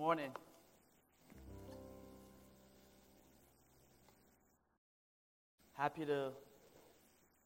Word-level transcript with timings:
morning. 0.00 0.30
Happy 5.74 6.06
to 6.06 6.30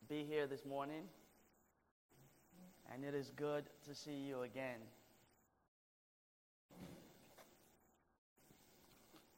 be 0.09 0.23
here 0.23 0.47
this 0.47 0.65
morning, 0.65 1.03
and 2.93 3.05
it 3.05 3.13
is 3.13 3.33
good 3.35 3.65
to 3.89 3.93
see 3.93 4.13
you 4.13 4.43
again. 4.43 4.79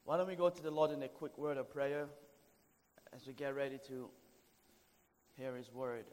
Why 0.04 0.18
don't 0.18 0.28
we 0.28 0.36
go 0.36 0.50
to 0.50 0.62
the 0.62 0.70
Lord 0.70 0.90
in 0.90 1.02
a 1.02 1.08
quick 1.08 1.38
word 1.38 1.56
of 1.56 1.72
prayer 1.72 2.08
as 3.14 3.26
we 3.26 3.32
get 3.32 3.54
ready 3.54 3.78
to 3.88 4.10
hear 5.38 5.56
His 5.56 5.72
word? 5.72 6.04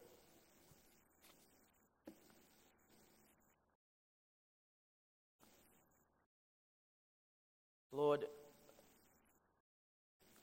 Lord, 7.96 8.26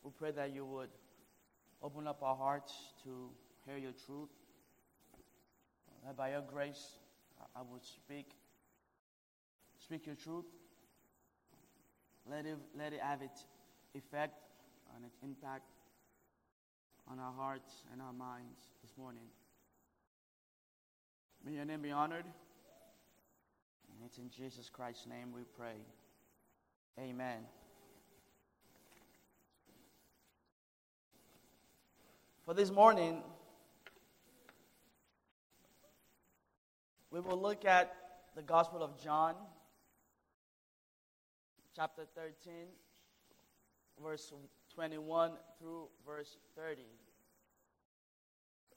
we 0.04 0.10
pray 0.16 0.30
that 0.30 0.54
you 0.54 0.64
would 0.64 0.88
open 1.82 2.06
up 2.06 2.22
our 2.22 2.36
hearts 2.36 2.72
to 3.02 3.28
hear 3.66 3.76
your 3.76 3.92
truth. 4.06 4.28
That 6.06 6.16
by 6.16 6.30
your 6.30 6.42
grace, 6.42 6.98
I 7.56 7.60
would 7.68 7.84
speak, 7.84 8.30
speak 9.82 10.06
your 10.06 10.14
truth. 10.14 10.44
Let 12.30 12.46
it, 12.46 12.56
let 12.78 12.92
it 12.92 13.00
have 13.00 13.20
its 13.20 13.44
effect 13.94 14.38
and 14.94 15.04
its 15.04 15.18
impact 15.24 15.64
on 17.10 17.18
our 17.18 17.32
hearts 17.32 17.82
and 17.92 18.00
our 18.00 18.12
minds 18.12 18.60
this 18.80 18.96
morning. 18.96 19.24
May 21.44 21.52
your 21.52 21.64
name 21.64 21.82
be 21.82 21.90
honored. 21.90 22.26
And 23.92 24.06
it's 24.06 24.18
in 24.18 24.30
Jesus 24.30 24.70
Christ's 24.70 25.08
name 25.08 25.32
we 25.34 25.42
pray. 25.56 25.74
Amen. 26.98 27.38
For 32.44 32.54
this 32.54 32.70
morning, 32.70 33.22
we 37.10 37.20
will 37.20 37.40
look 37.40 37.64
at 37.64 37.94
the 38.34 38.42
Gospel 38.42 38.82
of 38.82 39.00
John, 39.02 39.34
chapter 41.76 42.02
13, 42.14 42.66
verse 44.02 44.32
21 44.74 45.32
through 45.58 45.88
verse 46.06 46.36
30. 46.56 46.82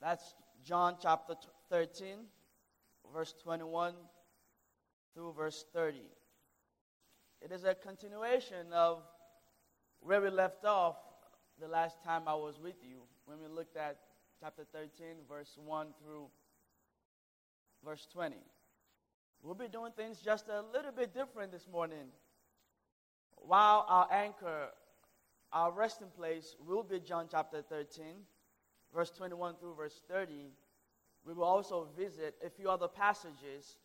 That's 0.01 0.35
John 0.63 0.97
chapter 1.01 1.35
13, 1.69 2.17
verse 3.13 3.33
21 3.43 3.93
through 5.13 5.33
verse 5.33 5.65
30. 5.73 5.99
It 7.43 7.51
is 7.51 7.65
a 7.65 7.75
continuation 7.75 8.71
of 8.71 9.01
where 9.99 10.21
we 10.21 10.29
left 10.29 10.63
off 10.63 10.95
the 11.59 11.67
last 11.67 12.01
time 12.01 12.21
I 12.25 12.35
was 12.35 12.57
with 12.57 12.77
you, 12.81 13.01
when 13.25 13.37
we 13.41 13.53
looked 13.53 13.75
at 13.75 13.97
chapter 14.39 14.63
13, 14.71 14.89
verse 15.27 15.57
1 15.57 15.87
through 16.01 16.27
verse 17.83 18.07
20. 18.13 18.37
We'll 19.41 19.55
be 19.55 19.67
doing 19.67 19.91
things 19.91 20.19
just 20.23 20.47
a 20.47 20.63
little 20.73 20.93
bit 20.93 21.13
different 21.13 21.51
this 21.51 21.67
morning. 21.69 22.07
While 23.35 23.85
our 23.89 24.07
anchor, 24.09 24.69
our 25.51 25.69
resting 25.73 26.11
place 26.15 26.55
will 26.65 26.83
be 26.83 27.01
John 27.01 27.27
chapter 27.29 27.61
13, 27.61 28.05
verse 28.95 29.11
21 29.11 29.55
through 29.59 29.75
verse 29.75 30.01
30, 30.09 30.53
we 31.25 31.33
will 31.33 31.43
also 31.43 31.89
visit 31.97 32.35
a 32.45 32.49
few 32.49 32.69
other 32.69 32.87
passages 32.87 33.75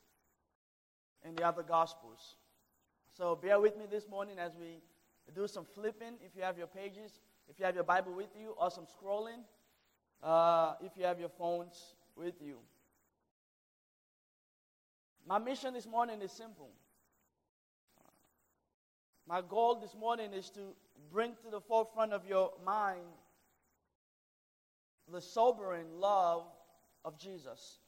in 1.25 1.35
the 1.35 1.43
other 1.43 1.65
Gospels. 1.65 2.37
So 3.19 3.35
bear 3.35 3.59
with 3.59 3.77
me 3.77 3.85
this 3.91 4.09
morning 4.09 4.39
as 4.39 4.53
we 4.55 4.81
do 5.35 5.49
some 5.49 5.65
flipping. 5.65 6.15
If 6.25 6.37
you 6.37 6.43
have 6.43 6.57
your 6.57 6.69
pages, 6.69 7.19
if 7.49 7.59
you 7.59 7.65
have 7.65 7.75
your 7.75 7.83
Bible 7.83 8.15
with 8.15 8.29
you, 8.41 8.55
or 8.57 8.71
some 8.71 8.87
scrolling, 8.87 9.41
uh, 10.23 10.75
if 10.81 10.93
you 10.97 11.05
have 11.05 11.19
your 11.19 11.29
phones 11.29 11.97
with 12.15 12.35
you. 12.41 12.59
My 15.27 15.41
mission 15.41 15.75
this 15.75 15.85
morning 15.85 16.23
is 16.23 16.31
simple. 16.31 16.71
My 19.27 19.43
goal 19.43 19.75
this 19.75 19.97
morning 19.97 20.33
is 20.33 20.49
to 20.51 20.61
bring 21.11 21.33
to 21.43 21.51
the 21.51 21.61
forefront 21.61 22.13
of 22.13 22.25
your 22.25 22.53
mind 22.65 23.01
the 25.13 25.21
sobering 25.21 25.99
love 25.99 26.45
of 27.05 27.19
Jesus. 27.19 27.79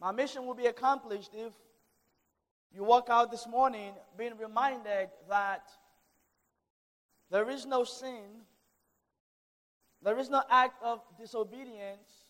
My 0.00 0.12
mission 0.12 0.46
will 0.46 0.54
be 0.54 0.66
accomplished 0.66 1.32
if 1.34 1.52
you 2.74 2.82
walk 2.82 3.08
out 3.08 3.30
this 3.30 3.46
morning 3.46 3.92
being 4.18 4.36
reminded 4.36 5.08
that 5.28 5.68
there 7.30 7.48
is 7.48 7.64
no 7.64 7.84
sin, 7.84 8.42
there 10.02 10.18
is 10.18 10.28
no 10.28 10.42
act 10.50 10.82
of 10.82 11.00
disobedience 11.18 12.26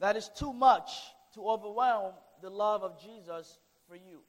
that 0.00 0.16
is 0.16 0.28
too 0.34 0.52
much 0.52 0.90
to 1.34 1.42
overwhelm 1.46 2.14
the 2.42 2.50
love 2.50 2.82
of 2.82 3.00
Jesus 3.00 3.58
for 3.88 3.94
you. 3.94 4.20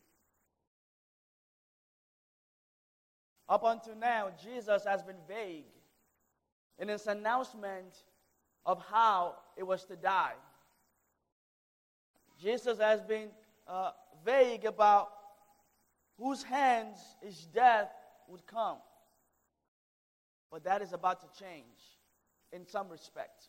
Up 3.49 3.63
until 3.65 3.95
now, 3.95 4.29
Jesus 4.41 4.85
has 4.85 5.01
been 5.01 5.17
vague 5.27 5.65
in 6.79 6.87
his 6.87 7.07
announcement 7.07 8.03
of 8.65 8.81
how 8.89 9.35
it 9.57 9.63
was 9.63 9.83
to 9.85 9.95
die. 9.95 10.35
Jesus 12.39 12.79
has 12.79 13.01
been 13.01 13.29
uh, 13.67 13.91
vague 14.25 14.65
about 14.65 15.09
whose 16.17 16.43
hands 16.43 16.97
his 17.21 17.45
death 17.47 17.91
would 18.27 18.45
come. 18.45 18.77
But 20.51 20.63
that 20.65 20.81
is 20.81 20.93
about 20.93 21.21
to 21.21 21.43
change 21.43 21.65
in 22.51 22.65
some 22.67 22.89
respect. 22.89 23.47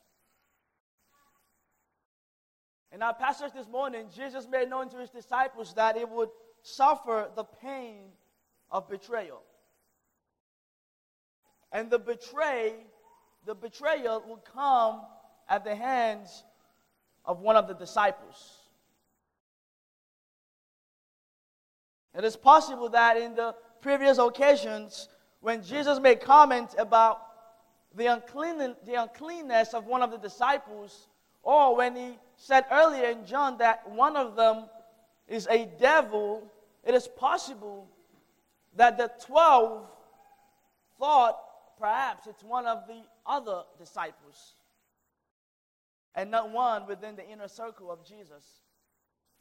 In 2.93 3.03
our 3.03 3.15
passage 3.15 3.53
this 3.55 3.69
morning, 3.69 4.07
Jesus 4.15 4.47
made 4.49 4.69
known 4.69 4.89
to 4.91 4.99
his 4.99 5.11
disciples 5.11 5.73
that 5.75 5.97
he 5.97 6.05
would 6.05 6.29
suffer 6.63 7.31
the 7.35 7.45
pain 7.45 8.05
of 8.71 8.89
betrayal. 8.89 9.43
And 11.73 11.91
the 11.91 11.99
betray, 11.99 12.75
the 13.47 13.55
betrayal 13.55 14.23
will 14.27 14.45
come 14.55 15.01
at 15.49 15.65
the 15.65 15.75
hands 15.75 16.45
of 17.25 17.41
one 17.41 17.57
of 17.57 17.67
the 17.67 17.75
disciples. 17.75 18.62
It 22.15 22.25
is 22.25 22.37
possible 22.37 22.89
that 22.91 23.17
in 23.17 23.35
the 23.35 23.55
previous 23.81 24.19
occasions, 24.19 25.09
when 25.41 25.63
Jesus 25.63 25.99
made 25.99 26.21
comment 26.21 26.75
about 26.79 27.23
the, 27.95 28.07
unclean, 28.07 28.59
the 28.85 28.95
uncleanness 29.03 29.75
of 29.75 29.87
one 29.87 30.03
of 30.03 30.11
the 30.11 30.19
disciples, 30.19 31.09
or 31.43 31.77
when 31.77 31.97
he 31.97 32.19
said 32.37 32.65
earlier 32.71 33.11
in 33.11 33.25
John 33.27 33.59
that 33.59 33.89
one 33.91 34.17
of 34.17 34.37
them 34.37 34.67
is 35.27 35.47
a 35.51 35.69
devil, 35.79 36.51
it 36.85 36.95
is 36.95 37.09
possible 37.09 37.89
that 38.77 38.97
the 38.97 39.11
12 39.27 39.87
thought 40.99 41.39
perhaps 41.79 42.27
it's 42.27 42.45
one 42.45 42.67
of 42.67 42.87
the 42.87 43.03
other 43.27 43.63
disciples 43.79 44.55
and 46.15 46.31
not 46.31 46.51
one 46.51 46.87
within 46.87 47.17
the 47.17 47.29
inner 47.29 47.49
circle 47.49 47.91
of 47.91 48.05
Jesus. 48.05 48.62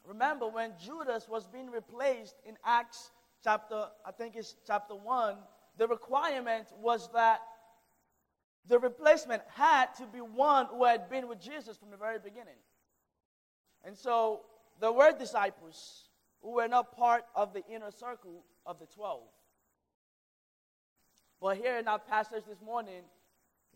Remember 0.06 0.48
when 0.48 0.72
Judas 0.82 1.28
was 1.28 1.46
being 1.46 1.70
replaced 1.70 2.34
in 2.44 2.56
Acts 2.64 3.10
chapter, 3.42 3.86
I 4.04 4.10
think 4.12 4.36
it's 4.36 4.56
chapter 4.66 4.94
1, 4.94 5.36
the 5.78 5.86
requirement 5.86 6.66
was 6.80 7.08
that 7.12 7.40
the 8.68 8.78
replacement 8.78 9.42
had 9.54 9.86
to 9.98 10.06
be 10.06 10.18
one 10.18 10.66
who 10.66 10.84
had 10.84 11.08
been 11.08 11.28
with 11.28 11.40
Jesus 11.40 11.76
from 11.76 11.90
the 11.90 11.96
very 11.96 12.18
beginning. 12.18 12.58
And 13.84 13.96
so 13.96 14.42
there 14.80 14.92
were 14.92 15.12
disciples 15.12 16.08
who 16.42 16.52
were 16.52 16.68
not 16.68 16.96
part 16.96 17.24
of 17.34 17.52
the 17.52 17.64
inner 17.66 17.90
circle 17.90 18.44
of 18.66 18.78
the 18.78 18.86
12. 18.86 19.20
But 21.40 21.56
here 21.56 21.76
in 21.78 21.88
our 21.88 21.98
passage 21.98 22.44
this 22.48 22.60
morning, 22.60 23.02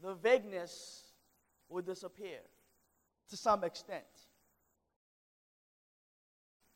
the 0.02 0.14
vagueness 0.14 1.04
will 1.68 1.82
disappear 1.82 2.38
to 3.30 3.36
some 3.36 3.64
extent. 3.64 4.04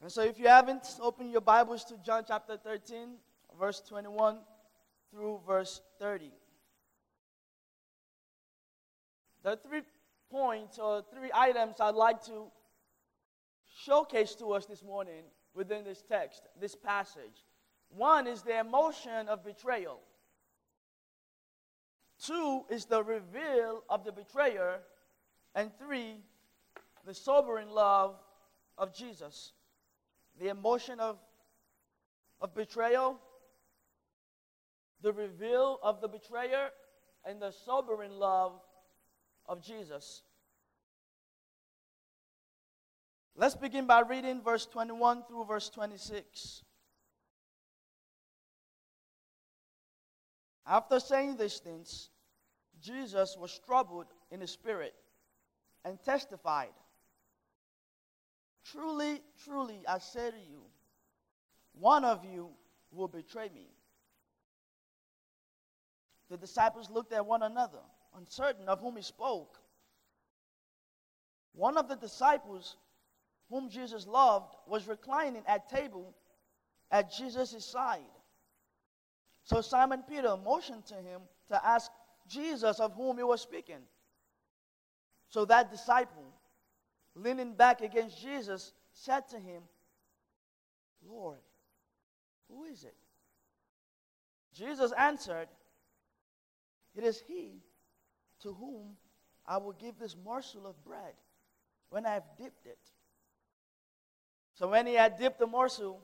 And 0.02 0.10
so, 0.10 0.22
if 0.22 0.38
you 0.38 0.48
haven't, 0.48 0.96
open 1.02 1.28
your 1.28 1.42
Bibles 1.42 1.84
to 1.84 1.98
John 1.98 2.24
chapter 2.26 2.56
13, 2.56 3.16
verse 3.58 3.82
21 3.86 4.38
through 5.10 5.40
verse 5.46 5.82
30. 5.98 6.30
There 9.42 9.52
are 9.52 9.56
three 9.56 9.82
points 10.30 10.78
or 10.78 11.04
three 11.14 11.30
items 11.34 11.80
I'd 11.80 11.94
like 11.94 12.24
to 12.26 12.46
showcase 13.84 14.34
to 14.36 14.52
us 14.52 14.64
this 14.64 14.82
morning 14.82 15.24
within 15.54 15.84
this 15.84 16.02
text, 16.08 16.44
this 16.58 16.74
passage. 16.74 17.44
One 17.90 18.26
is 18.26 18.40
the 18.40 18.58
emotion 18.58 19.28
of 19.28 19.44
betrayal, 19.44 20.00
two 22.24 22.64
is 22.70 22.86
the 22.86 23.02
reveal 23.02 23.82
of 23.90 24.04
the 24.04 24.12
betrayer, 24.12 24.78
and 25.54 25.70
three, 25.78 26.22
the 27.04 27.12
sobering 27.12 27.68
love 27.68 28.14
of 28.78 28.94
Jesus 28.94 29.52
the 30.40 30.48
emotion 30.48 30.98
of 30.98 31.18
of 32.40 32.54
betrayal, 32.54 33.18
the 35.02 35.12
reveal 35.12 35.78
of 35.82 36.00
the 36.00 36.08
betrayer, 36.08 36.70
and 37.24 37.40
the 37.40 37.50
sobering 37.50 38.12
love 38.12 38.60
of 39.46 39.62
Jesus. 39.62 40.22
Let's 43.36 43.54
begin 43.54 43.86
by 43.86 44.00
reading 44.00 44.42
verse 44.42 44.66
21 44.66 45.24
through 45.28 45.44
verse 45.44 45.68
26. 45.68 46.64
After 50.66 51.00
saying 51.00 51.36
these 51.36 51.58
things, 51.58 52.10
Jesus 52.80 53.36
was 53.38 53.58
troubled 53.66 54.06
in 54.30 54.40
his 54.40 54.50
spirit 54.50 54.94
and 55.84 55.98
testified 56.02 56.72
Truly, 58.64 59.22
truly, 59.44 59.82
I 59.88 59.98
say 59.98 60.30
to 60.30 60.36
you, 60.36 60.62
one 61.72 62.04
of 62.04 62.24
you 62.24 62.50
will 62.92 63.08
betray 63.08 63.48
me. 63.54 63.68
The 66.28 66.36
disciples 66.36 66.90
looked 66.90 67.12
at 67.12 67.26
one 67.26 67.42
another, 67.42 67.80
uncertain 68.16 68.68
of 68.68 68.80
whom 68.80 68.96
he 68.96 69.02
spoke. 69.02 69.58
One 71.52 71.76
of 71.76 71.88
the 71.88 71.96
disciples 71.96 72.76
whom 73.48 73.68
Jesus 73.68 74.06
loved 74.06 74.54
was 74.66 74.86
reclining 74.86 75.42
at 75.46 75.68
table 75.68 76.14
at 76.90 77.12
Jesus' 77.12 77.64
side. 77.64 78.00
So 79.42 79.60
Simon 79.60 80.04
Peter 80.08 80.36
motioned 80.36 80.86
to 80.86 80.94
him 80.94 81.22
to 81.48 81.66
ask 81.66 81.90
Jesus 82.28 82.78
of 82.78 82.94
whom 82.94 83.16
he 83.16 83.24
was 83.24 83.40
speaking. 83.40 83.80
So 85.28 85.44
that 85.46 85.70
disciple, 85.70 86.32
leaning 87.14 87.54
back 87.54 87.80
against 87.80 88.20
Jesus, 88.20 88.72
said 88.92 89.28
to 89.28 89.38
him, 89.38 89.62
Lord, 91.08 91.38
who 92.48 92.64
is 92.64 92.84
it? 92.84 92.96
Jesus 94.54 94.92
answered, 94.92 95.48
It 96.94 97.04
is 97.04 97.22
he 97.26 97.62
to 98.42 98.52
whom 98.52 98.96
I 99.46 99.58
will 99.58 99.72
give 99.72 99.98
this 99.98 100.16
morsel 100.24 100.66
of 100.66 100.82
bread 100.84 101.14
when 101.88 102.06
I 102.06 102.14
have 102.14 102.24
dipped 102.36 102.66
it. 102.66 102.78
So 104.54 104.68
when 104.68 104.86
he 104.86 104.94
had 104.94 105.18
dipped 105.18 105.38
the 105.38 105.46
morsel, 105.46 106.00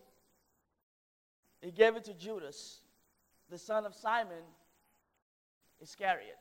he 1.60 1.70
gave 1.70 1.96
it 1.96 2.04
to 2.04 2.14
Judas, 2.14 2.80
the 3.50 3.58
son 3.58 3.84
of 3.84 3.94
Simon 3.94 4.42
Iscariot. 5.80 6.38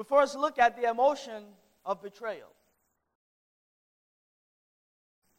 We 0.00 0.04
first 0.04 0.34
look 0.34 0.58
at 0.58 0.80
the 0.80 0.88
emotion 0.88 1.44
of 1.84 2.00
betrayal. 2.00 2.48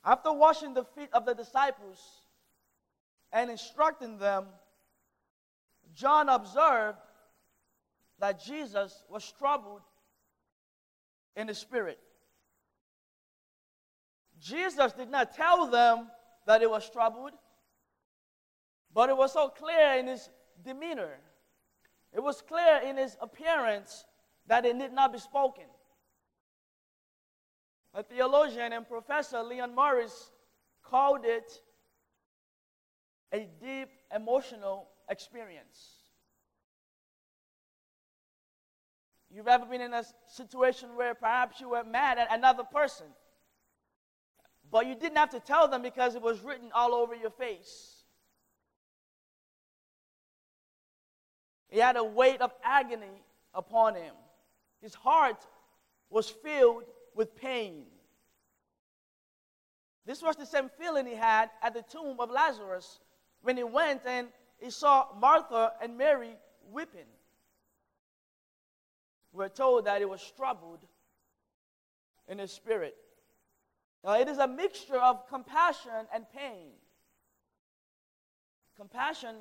After 0.05 0.31
washing 0.31 0.75
the 0.75 0.83
feet 0.83 1.09
of 1.13 1.25
the 1.25 1.33
disciples 1.33 1.99
and 3.33 3.49
instructing 3.49 4.19
them, 4.19 4.45
John 5.95 6.29
observed 6.29 6.99
that 8.19 8.39
Jesus 8.39 9.03
was 9.09 9.33
troubled 9.39 9.81
in 11.35 11.47
the 11.47 11.55
spirit. 11.55 11.97
Jesus 14.39 14.93
did 14.93 15.09
not 15.09 15.33
tell 15.33 15.65
them 15.71 16.07
that 16.45 16.61
he 16.61 16.67
was 16.67 16.87
troubled, 16.87 17.31
but 18.93 19.09
it 19.09 19.17
was 19.17 19.33
so 19.33 19.49
clear 19.49 19.97
in 19.97 20.05
his 20.05 20.29
demeanor. 20.63 21.17
It 22.13 22.21
was 22.21 22.43
clear 22.43 22.79
in 22.85 22.97
his 22.97 23.17
appearance 23.19 24.05
that 24.47 24.65
it 24.65 24.75
need 24.75 24.91
not 24.91 25.13
be 25.13 25.19
spoken. 25.19 25.65
A 27.93 28.03
theologian 28.03 28.73
and 28.73 28.87
professor, 28.87 29.43
Leon 29.43 29.75
Morris, 29.75 30.31
called 30.83 31.25
it 31.25 31.51
a 33.33 33.47
deep 33.61 33.89
emotional 34.13 34.89
experience. 35.09 36.01
You've 39.29 39.47
ever 39.47 39.65
been 39.65 39.81
in 39.81 39.93
a 39.93 40.03
situation 40.27 40.95
where 40.95 41.15
perhaps 41.15 41.61
you 41.61 41.69
were 41.69 41.83
mad 41.83 42.17
at 42.17 42.33
another 42.33 42.63
person, 42.63 43.07
but 44.69 44.85
you 44.85 44.95
didn't 44.95 45.17
have 45.17 45.29
to 45.29 45.39
tell 45.39 45.69
them 45.69 45.81
because 45.81 46.15
it 46.15 46.21
was 46.21 46.41
written 46.41 46.69
all 46.73 46.93
over 46.93 47.15
your 47.15 47.29
face. 47.29 48.03
He 51.69 51.79
had 51.79 51.95
a 51.95 52.03
weight 52.03 52.41
of 52.41 52.51
agony 52.63 53.23
upon 53.53 53.95
him. 53.95 54.13
His 54.81 54.95
heart 54.95 55.45
was 56.09 56.29
filled 56.29 56.83
with 57.15 57.35
pain. 57.35 57.85
This 60.05 60.21
was 60.21 60.35
the 60.35 60.45
same 60.45 60.69
feeling 60.79 61.05
he 61.05 61.15
had 61.15 61.49
at 61.61 61.73
the 61.73 61.83
tomb 61.83 62.19
of 62.19 62.31
Lazarus 62.31 62.99
when 63.41 63.57
he 63.57 63.63
went 63.63 64.01
and 64.05 64.27
he 64.59 64.71
saw 64.71 65.07
Martha 65.17 65.73
and 65.81 65.97
Mary 65.97 66.35
weeping. 66.71 67.05
We're 69.31 69.49
told 69.49 69.85
that 69.85 69.99
he 69.99 70.05
was 70.05 70.31
troubled 70.35 70.79
in 72.27 72.39
his 72.39 72.51
spirit. 72.51 72.95
Now, 74.03 74.19
it 74.19 74.27
is 74.27 74.39
a 74.39 74.47
mixture 74.47 74.97
of 74.97 75.27
compassion 75.27 76.07
and 76.13 76.25
pain. 76.35 76.71
Compassion 78.75 79.35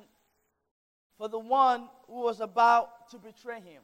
for 1.17 1.27
the 1.27 1.39
one 1.39 1.89
who 2.07 2.21
was 2.21 2.39
about 2.39 3.09
to 3.09 3.17
betray 3.17 3.59
him 3.59 3.81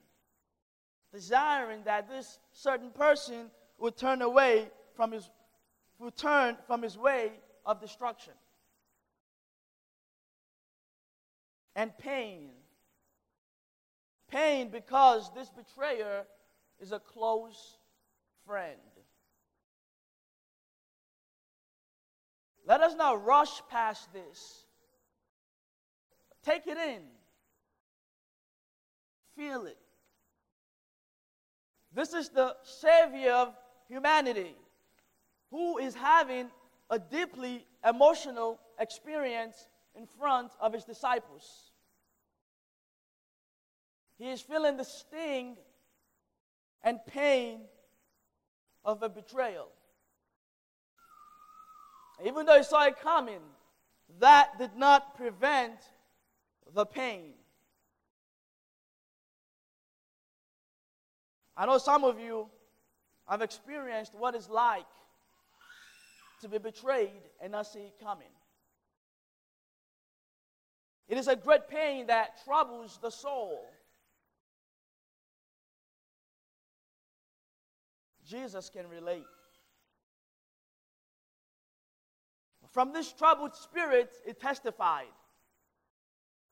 desiring 1.14 1.84
that 1.86 2.10
this 2.10 2.40
certain 2.52 2.92
person 2.92 3.50
would 3.78 3.98
turn 3.98 4.22
away 4.22 4.68
from 4.96 5.12
his 5.12 5.30
would 6.00 6.16
turn 6.16 6.58
from 6.68 6.82
his 6.82 6.98
way 6.98 7.32
of 7.66 7.82
destruction. 7.82 8.34
And 11.76 11.96
pain. 11.98 12.50
Pain 14.30 14.70
because 14.70 15.32
this 15.34 15.50
betrayer 15.50 16.26
is 16.80 16.92
a 16.92 17.00
close 17.00 17.78
friend. 18.46 18.78
Let 22.66 22.82
us 22.82 22.96
not 22.96 23.24
rush 23.26 23.62
past 23.70 24.12
this. 24.12 24.66
Take 26.44 26.68
it 26.68 26.78
in. 26.78 27.02
Feel 29.36 29.66
it. 29.66 29.78
This 31.98 32.14
is 32.14 32.30
the 32.30 32.56
Savior 32.62 33.32
of 33.32 33.56
humanity 33.90 34.54
who 35.50 35.80
is 35.80 35.96
having 35.96 36.52
a 36.92 37.00
deeply 37.00 37.66
emotional 37.84 38.60
experience 38.80 39.68
in 39.96 40.06
front 40.06 40.52
of 40.62 40.74
his 40.74 40.84
disciples. 40.84 41.72
He 44.20 44.30
is 44.30 44.42
feeling 44.42 44.78
the 44.78 44.84
sting 44.84 45.58
and 46.84 47.00
pain 47.08 47.62
of 48.86 49.02
a 49.02 49.10
betrayal. 49.10 49.70
Even 52.24 52.46
though 52.46 52.58
he 52.58 52.64
saw 52.64 52.86
it 52.86 53.00
coming, 53.02 53.42
that 54.20 54.60
did 54.60 54.76
not 54.76 55.18
prevent 55.18 55.80
the 56.76 56.86
pain. 56.86 57.34
I 61.58 61.66
know 61.66 61.80
some 61.80 62.04
of 62.04 62.20
you 62.20 62.48
have 63.28 63.42
experienced 63.42 64.14
what 64.14 64.36
it's 64.36 64.50
like 64.50 64.86
to 66.42 66.48
be 66.48 66.60
betrayed 66.60 67.24
and 67.42 67.52
not 67.52 67.66
see 67.66 67.80
it 67.80 67.96
coming. 68.02 68.28
It 71.10 71.18
is 71.18 71.28
a 71.28 71.36
great 71.36 71.68
pain 71.68 72.08
that 72.08 72.44
troubles 72.46 73.00
the 73.02 73.10
soul. 73.10 73.66
Jesus 78.24 78.70
can 78.70 78.88
relate. 78.90 79.24
From 82.72 82.94
this 82.94 83.12
troubled 83.12 83.56
spirit, 83.56 84.12
it 84.28 84.40
testified. 84.40 85.08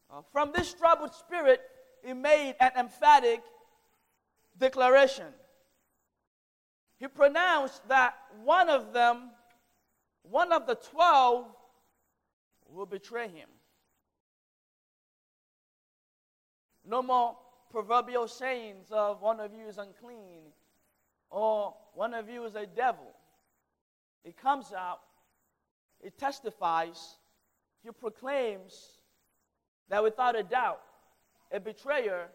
Uh, 0.09 0.21
from 0.31 0.51
this 0.55 0.73
troubled 0.73 1.13
spirit, 1.13 1.61
it 2.03 2.15
made 2.15 2.55
an 2.59 2.71
emphatic 2.79 3.41
declaration. 4.57 5.27
He 6.97 7.07
pronounced 7.07 7.87
that 7.89 8.15
one 8.43 8.69
of 8.69 8.93
them, 8.93 9.31
one 10.23 10.51
of 10.51 10.65
the 10.65 10.75
twelve, 10.75 11.45
will 12.69 12.85
betray 12.85 13.27
him. 13.27 13.49
No 16.87 17.01
more 17.01 17.37
proverbial 17.69 18.27
sayings 18.27 18.87
of 18.91 19.21
one 19.21 19.39
of 19.39 19.53
you 19.53 19.67
is 19.67 19.77
unclean 19.77 20.43
or 21.29 21.73
one 21.93 22.13
of 22.13 22.29
you 22.29 22.45
is 22.45 22.55
a 22.55 22.65
devil. 22.65 23.11
It 24.23 24.37
comes 24.37 24.71
out, 24.71 25.01
it 26.01 26.17
testifies, 26.17 27.17
he 27.83 27.91
proclaims 27.91 28.99
that 29.89 30.01
without 30.01 30.35
a 30.35 30.43
doubt, 30.43 30.81
a 31.51 31.59
betrayer 31.59 32.27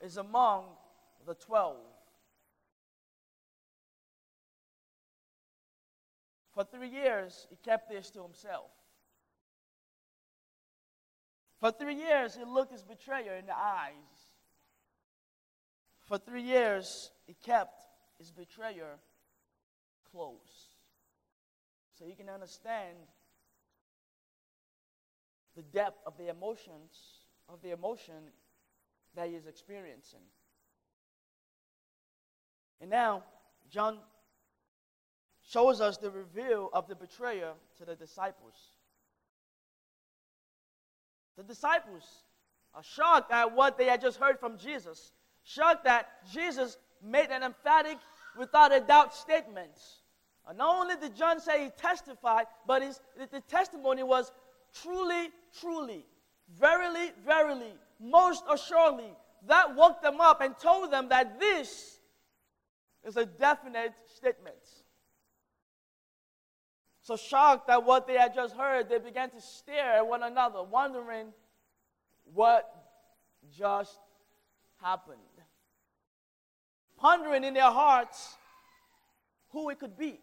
is 0.00 0.16
among 0.16 0.64
the 1.26 1.34
twelve. 1.34 1.76
For 6.52 6.64
three 6.64 6.88
years, 6.88 7.46
he 7.50 7.56
kept 7.56 7.90
this 7.90 8.10
to 8.10 8.22
himself. 8.22 8.70
For 11.58 11.72
three 11.72 11.96
years, 11.96 12.36
he 12.36 12.44
looked 12.44 12.72
his 12.72 12.84
betrayer 12.84 13.36
in 13.36 13.46
the 13.46 13.56
eyes. 13.56 13.92
For 16.06 16.18
three 16.18 16.42
years, 16.42 17.10
he 17.26 17.34
kept 17.44 17.80
his 18.18 18.30
betrayer 18.30 18.98
close. 20.12 20.68
So 21.98 22.04
you 22.04 22.14
can 22.14 22.28
understand 22.28 22.96
the 25.56 25.62
depth 25.62 25.98
of 26.06 26.16
the 26.18 26.28
emotions, 26.28 26.92
of 27.48 27.62
the 27.62 27.70
emotion 27.70 28.32
that 29.16 29.28
he 29.28 29.34
is 29.34 29.46
experiencing. 29.46 30.20
And 32.80 32.90
now, 32.90 33.24
John 33.70 33.98
shows 35.48 35.80
us 35.80 35.96
the 35.96 36.10
reveal 36.10 36.70
of 36.72 36.88
the 36.88 36.94
betrayer 36.94 37.52
to 37.78 37.84
the 37.84 37.94
disciples. 37.94 38.54
The 41.36 41.42
disciples 41.42 42.04
are 42.74 42.82
shocked 42.82 43.32
at 43.32 43.54
what 43.54 43.76
they 43.78 43.86
had 43.86 44.00
just 44.00 44.18
heard 44.18 44.38
from 44.38 44.58
Jesus, 44.58 45.12
shocked 45.44 45.84
that 45.84 46.08
Jesus 46.32 46.78
made 47.02 47.30
an 47.30 47.42
emphatic, 47.42 47.98
without 48.36 48.74
a 48.74 48.80
doubt 48.80 49.14
statement. 49.14 49.72
And 50.48 50.58
not 50.58 50.76
only 50.76 50.96
did 50.96 51.16
John 51.16 51.40
say 51.40 51.64
he 51.64 51.70
testified, 51.70 52.46
but 52.66 52.82
his, 52.82 53.00
the 53.30 53.40
testimony 53.42 54.02
was 54.02 54.32
truly, 54.82 55.30
truly, 55.60 56.04
verily, 56.58 57.12
verily, 57.24 57.72
most 58.00 58.44
assuredly. 58.52 59.12
That 59.46 59.74
woke 59.74 60.02
them 60.02 60.20
up 60.20 60.40
and 60.40 60.58
told 60.58 60.90
them 60.90 61.08
that 61.10 61.38
this 61.38 61.93
is 63.04 63.16
a 63.16 63.26
definite 63.26 63.92
statement. 64.16 64.56
So 67.02 67.16
shocked 67.16 67.68
at 67.68 67.84
what 67.84 68.06
they 68.06 68.14
had 68.14 68.34
just 68.34 68.56
heard, 68.56 68.88
they 68.88 68.98
began 68.98 69.30
to 69.30 69.40
stare 69.40 69.92
at 69.92 70.06
one 70.06 70.22
another, 70.22 70.62
wondering 70.62 71.26
what 72.32 72.74
just 73.56 73.98
happened. 74.80 75.18
Pondering 76.96 77.44
in 77.44 77.52
their 77.52 77.70
hearts 77.70 78.36
who 79.50 79.68
it 79.68 79.78
could 79.78 79.98
be. 79.98 80.18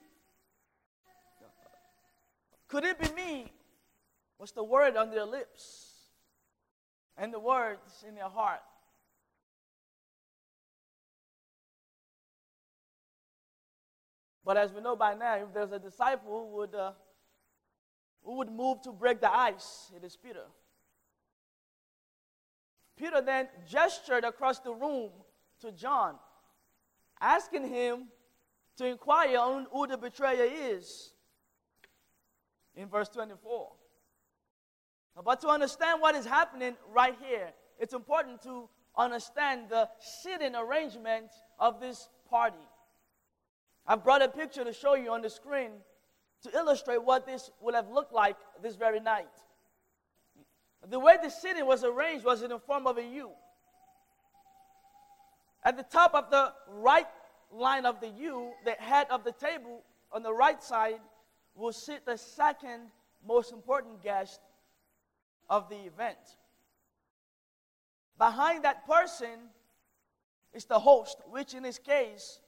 Could 2.68 2.84
it 2.86 3.00
be 3.00 3.12
me? 3.14 3.52
Was 4.40 4.54
the 4.54 4.64
word 4.64 4.96
on 4.96 5.12
their 5.12 5.26
lips 5.26 5.92
and 7.16 7.32
the 7.32 7.40
words 7.40 8.04
in 8.08 8.16
their 8.16 8.30
heart. 8.30 8.62
But 14.44 14.58
as 14.58 14.74
we 14.74 14.82
know 14.82 14.96
by 14.96 15.14
now, 15.14 15.36
if 15.36 15.54
there's 15.54 15.72
a 15.72 15.80
disciple 15.80 16.50
who 16.50 16.58
would, 16.58 16.76
uh, 16.76 16.92
who 18.24 18.38
would 18.38 18.52
move 18.52 18.82
to 18.82 18.92
break 18.92 19.22
the 19.22 19.32
ice, 19.32 19.92
it 19.96 20.04
is 20.04 20.16
Peter. 20.16 20.46
Peter 22.98 23.22
then 23.22 23.48
gestured 23.68 24.24
across 24.24 24.60
the 24.60 24.74
room 24.74 25.12
to 25.60 25.72
John, 25.72 26.16
asking 27.20 27.68
him 27.68 28.08
to 28.78 28.86
inquire 28.86 29.38
on 29.38 29.68
who 29.72 29.88
the 29.88 29.98
betrayer 29.98 30.46
is. 30.46 31.14
In 32.76 32.88
verse 32.88 33.10
24. 33.10 33.72
But 35.26 35.42
to 35.42 35.50
understand 35.50 36.02
what 36.02 36.16
is 36.16 36.26
happening 36.26 36.76
right 36.92 37.16
here, 37.22 37.50
it's 37.80 37.94
important 37.94 38.42
to 38.44 38.70
understand 38.98 39.70
the 39.70 39.90
seating 40.00 40.56
arrangement 40.56 41.32
of 41.60 41.80
this 41.80 42.10
party. 42.30 42.58
I've 43.88 44.04
brought 44.04 44.22
a 44.22 44.28
picture 44.28 44.64
to 44.64 44.74
show 44.74 44.96
you 44.96 45.12
on 45.12 45.22
the 45.22 45.30
screen 45.30 45.72
to 46.44 46.56
illustrate 46.56 47.04
what 47.04 47.26
this 47.26 47.52
would 47.62 47.76
have 47.76 47.90
looked 47.90 48.14
like 48.14 48.38
this 48.62 48.76
very 48.76 49.00
night. 49.00 49.28
The 50.90 51.00
way 51.00 51.18
the 51.22 51.30
seating 51.30 51.66
was 51.66 51.84
arranged 51.84 52.26
was 52.26 52.42
in 52.42 52.50
the 52.50 52.60
form 52.60 52.88
of 52.88 52.98
a 52.98 53.04
U. 53.04 53.32
At 55.64 55.78
the 55.78 55.84
top 55.84 56.16
of 56.16 56.32
the 56.32 56.54
right 56.68 57.08
line 57.52 57.86
of 57.86 58.00
the 58.00 58.10
U, 58.10 58.52
the 58.66 58.72
head 58.72 59.08
of 59.12 59.24
the 59.24 59.32
table 59.32 59.84
on 60.12 60.24
the 60.24 60.34
right 60.34 60.62
side 60.64 61.00
will 61.56 61.74
sit 61.74 62.06
the 62.06 62.18
second 62.18 62.90
most 63.28 63.52
important 63.52 64.02
guest 64.02 64.40
of 65.50 65.70
the 65.70 65.76
event. 65.76 66.18
Behind 68.18 68.64
that 68.64 68.88
person 68.88 69.50
is 70.54 70.66
the 70.66 70.80
host, 70.80 71.18
which 71.30 71.54
in 71.54 71.64
this 71.64 71.78
case 71.78 72.40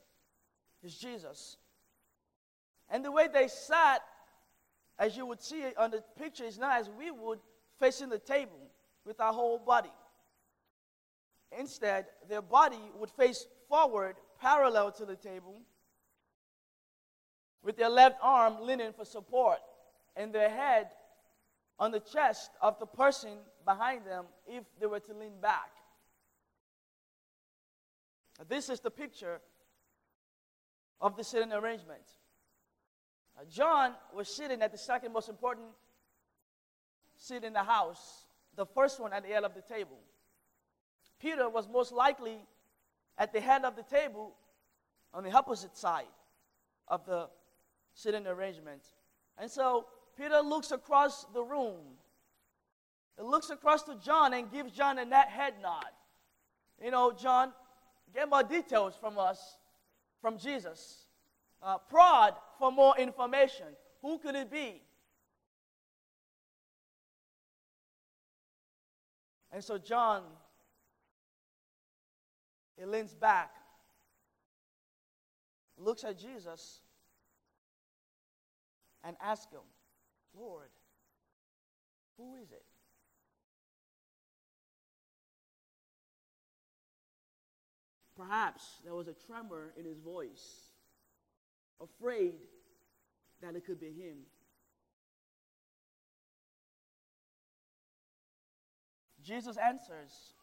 is 0.84 0.98
Jesus. 0.98 1.58
And 2.90 3.04
the 3.04 3.12
way 3.12 3.28
they 3.32 3.48
sat, 3.48 4.02
as 5.00 5.16
you 5.16 5.26
would 5.26 5.42
see 5.42 5.64
on 5.78 5.92
the 5.92 6.04
picture, 6.18 6.44
is 6.44 6.58
not 6.58 6.80
as 6.80 6.90
we 6.90 7.12
would 7.12 7.40
facing 7.80 8.10
the 8.10 8.20
table 8.20 8.70
with 9.06 9.20
our 9.20 9.34
whole 9.34 9.60
body. 9.60 9.92
Instead, 11.58 12.06
their 12.30 12.42
body 12.42 12.80
would 12.98 13.10
face 13.12 13.46
forward 13.70 14.16
parallel 14.42 14.92
to 14.92 15.06
the 15.06 15.16
table, 15.16 15.62
with 17.64 17.78
their 17.78 17.90
left 17.90 18.18
arm 18.22 18.58
leaning 18.62 18.92
for 18.92 19.06
support, 19.06 19.60
and 20.16 20.34
their 20.34 20.50
head 20.50 20.90
on 21.80 21.92
the 21.92 22.00
chest 22.00 22.52
of 22.62 22.78
the 22.80 22.86
person 22.86 23.32
behind 23.66 24.06
them 24.06 24.26
if 24.48 24.64
they 24.80 24.86
were 24.86 25.00
to 25.00 25.14
lean 25.14 25.40
back. 25.42 25.72
This 28.48 28.70
is 28.70 28.80
the 28.80 28.92
picture 28.92 29.40
of 31.04 31.18
the 31.18 31.24
sitting 31.24 31.52
arrangement. 31.52 32.02
John 33.52 33.94
was 34.16 34.34
sitting 34.34 34.62
at 34.62 34.72
the 34.72 34.78
second 34.78 35.12
most 35.12 35.28
important 35.28 35.68
seat 37.18 37.44
in 37.44 37.52
the 37.52 37.64
house, 37.64 38.26
the 38.56 38.66
first 38.66 39.02
one 39.02 39.12
at 39.12 39.24
the 39.24 39.30
head 39.30 39.44
of 39.44 39.54
the 39.54 39.62
table. 39.62 40.00
Peter 41.20 41.50
was 41.50 41.68
most 41.68 41.92
likely 41.92 42.38
at 43.18 43.34
the 43.34 43.42
head 43.42 43.66
of 43.66 43.76
the 43.76 43.84
table 43.84 44.34
on 45.14 45.26
the 45.26 45.32
opposite 45.32 45.76
side 45.76 46.08
of 46.88 47.06
the 47.06 47.28
sitting 47.94 48.26
arrangement. 48.26 48.82
And 49.38 49.52
so 49.52 49.88
Peter 50.18 50.40
looks 50.40 50.72
across 50.72 51.26
the 51.34 51.44
room. 51.44 51.82
He 53.18 53.24
looks 53.24 53.50
across 53.50 53.84
to 53.84 53.96
John 53.96 54.34
and 54.34 54.50
gives 54.50 54.72
John 54.72 54.98
a 54.98 55.16
head 55.26 55.56
nod. 55.62 55.84
You 56.82 56.92
know, 56.92 57.12
John, 57.12 57.52
get 58.14 58.30
more 58.30 58.44
details 58.44 58.96
from 59.00 59.18
us 59.18 59.58
from 60.24 60.38
Jesus. 60.38 61.06
Uh, 61.62 61.78
prod 61.78 62.34
for 62.58 62.72
more 62.72 62.98
information. 62.98 63.68
Who 64.02 64.18
could 64.18 64.36
it 64.36 64.50
be? 64.50 64.82
And 69.52 69.62
so 69.62 69.78
John, 69.78 70.24
he 72.78 72.86
leans 72.86 73.14
back, 73.14 73.52
looks 75.78 76.04
at 76.06 76.18
Jesus, 76.18 76.80
and 79.04 79.16
asks 79.22 79.52
him, 79.52 79.60
Lord, 80.36 80.70
who 82.18 82.38
is 82.38 82.52
it? 82.52 82.64
Perhaps 88.16 88.82
there 88.84 88.94
was 88.94 89.08
a 89.08 89.14
tremor 89.14 89.74
in 89.78 89.86
his 89.86 90.00
voice, 90.00 90.72
afraid 91.82 92.34
that 93.42 93.56
it 93.56 93.66
could 93.66 93.80
be 93.80 93.88
him. 93.88 94.18
Jesus 99.24 99.58
answers. 99.58 100.34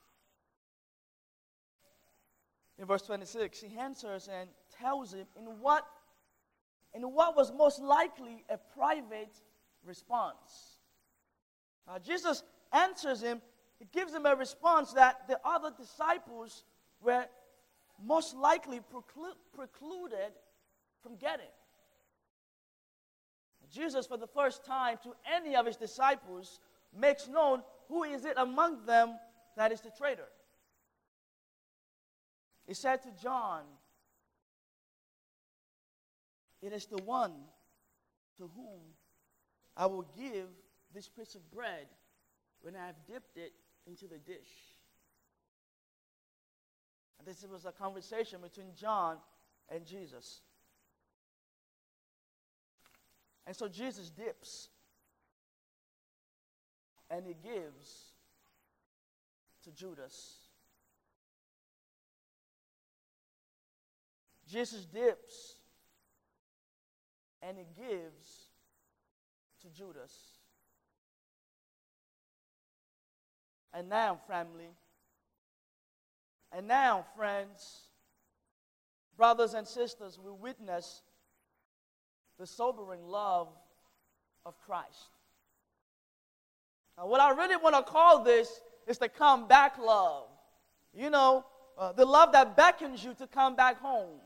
In 2.79 2.87
verse 2.87 3.03
26, 3.03 3.61
he 3.61 3.77
answers 3.77 4.29
and 4.33 4.49
tells 4.81 5.13
him 5.13 5.27
in 5.37 5.45
what, 5.61 5.85
in 6.95 7.03
what 7.03 7.37
was 7.37 7.53
most 7.53 7.81
likely 7.81 8.43
a 8.49 8.57
private 8.57 9.37
response. 9.85 10.79
Uh, 11.87 11.99
Jesus 11.99 12.43
answers 12.73 13.21
him, 13.21 13.43
he 13.79 13.87
gives 13.93 14.15
him 14.15 14.25
a 14.25 14.35
response 14.35 14.93
that 14.95 15.29
the 15.29 15.39
other 15.45 15.71
disciples 15.77 16.65
were 17.03 17.27
most 18.05 18.37
likely 18.37 18.81
preclu- 18.81 19.37
precluded 19.55 20.33
from 21.03 21.17
getting. 21.17 21.47
Jesus, 23.73 24.07
for 24.07 24.17
the 24.17 24.27
first 24.27 24.65
time 24.65 24.99
to 25.05 25.15
any 25.33 25.55
of 25.55 25.65
his 25.65 25.77
disciples, 25.77 26.59
makes 26.97 27.29
known 27.29 27.63
who 27.89 28.03
is 28.03 28.25
it 28.25 28.35
among 28.37 28.85
them 28.85 29.17
that 29.57 29.73
is 29.73 29.81
the 29.81 29.91
traitor. 29.91 30.29
He 32.67 32.75
said 32.75 33.03
to 33.03 33.11
John, 33.23 33.63
It 36.63 36.73
is 36.73 36.87
the 36.87 37.03
one 37.03 37.33
to 38.37 38.51
whom 38.55 38.81
I 39.77 39.87
will 39.87 40.07
give 40.17 40.47
this 40.95 41.09
piece 41.09 41.35
of 41.35 41.51
bread 41.51 41.87
when 42.61 42.77
I 42.77 42.87
have 42.87 42.97
dipped 43.07 43.37
it 43.37 43.53
into 43.87 44.07
the 44.07 44.19
dish. 44.19 44.70
And 47.21 47.29
this 47.29 47.45
was 47.51 47.67
a 47.67 47.73
conversation 47.73 48.41
between 48.43 48.75
John 48.75 49.19
and 49.69 49.85
Jesus. 49.85 50.41
And 53.47 53.55
so 53.55 53.69
Jesus 53.69 54.09
dips 54.09 54.69
and 57.11 57.27
he 57.27 57.35
gives 57.35 58.15
to 59.65 59.71
Judas. 59.71 60.37
Jesus 64.49 64.87
dips 64.87 65.57
and 67.43 67.59
he 67.59 67.67
gives 67.77 68.47
to 69.61 69.69
Judas. 69.69 70.13
And 73.75 73.91
now, 73.91 74.19
family, 74.27 74.71
and 76.53 76.67
now, 76.67 77.05
friends, 77.17 77.89
brothers 79.17 79.55
and 79.55 79.67
sisters, 79.67 80.19
we 80.23 80.31
witness 80.33 81.03
the 82.39 82.47
sobering 82.47 83.05
love 83.05 83.49
of 84.45 84.59
Christ. 84.61 85.11
Now, 86.97 87.07
what 87.07 87.21
I 87.21 87.31
really 87.31 87.57
want 87.57 87.77
to 87.77 87.83
call 87.83 88.25
this 88.25 88.61
is 88.87 88.99
the 88.99 89.09
come 89.09 89.47
back 89.47 89.79
love. 89.79 90.29
You 90.93 91.11
know, 91.11 91.45
uh, 91.79 91.93
the 91.93 92.05
love 92.05 92.33
that 92.33 92.57
beckons 92.57 93.05
you 93.05 93.15
to 93.15 93.27
come 93.27 93.55
back 93.55 93.81
home. 93.81 94.21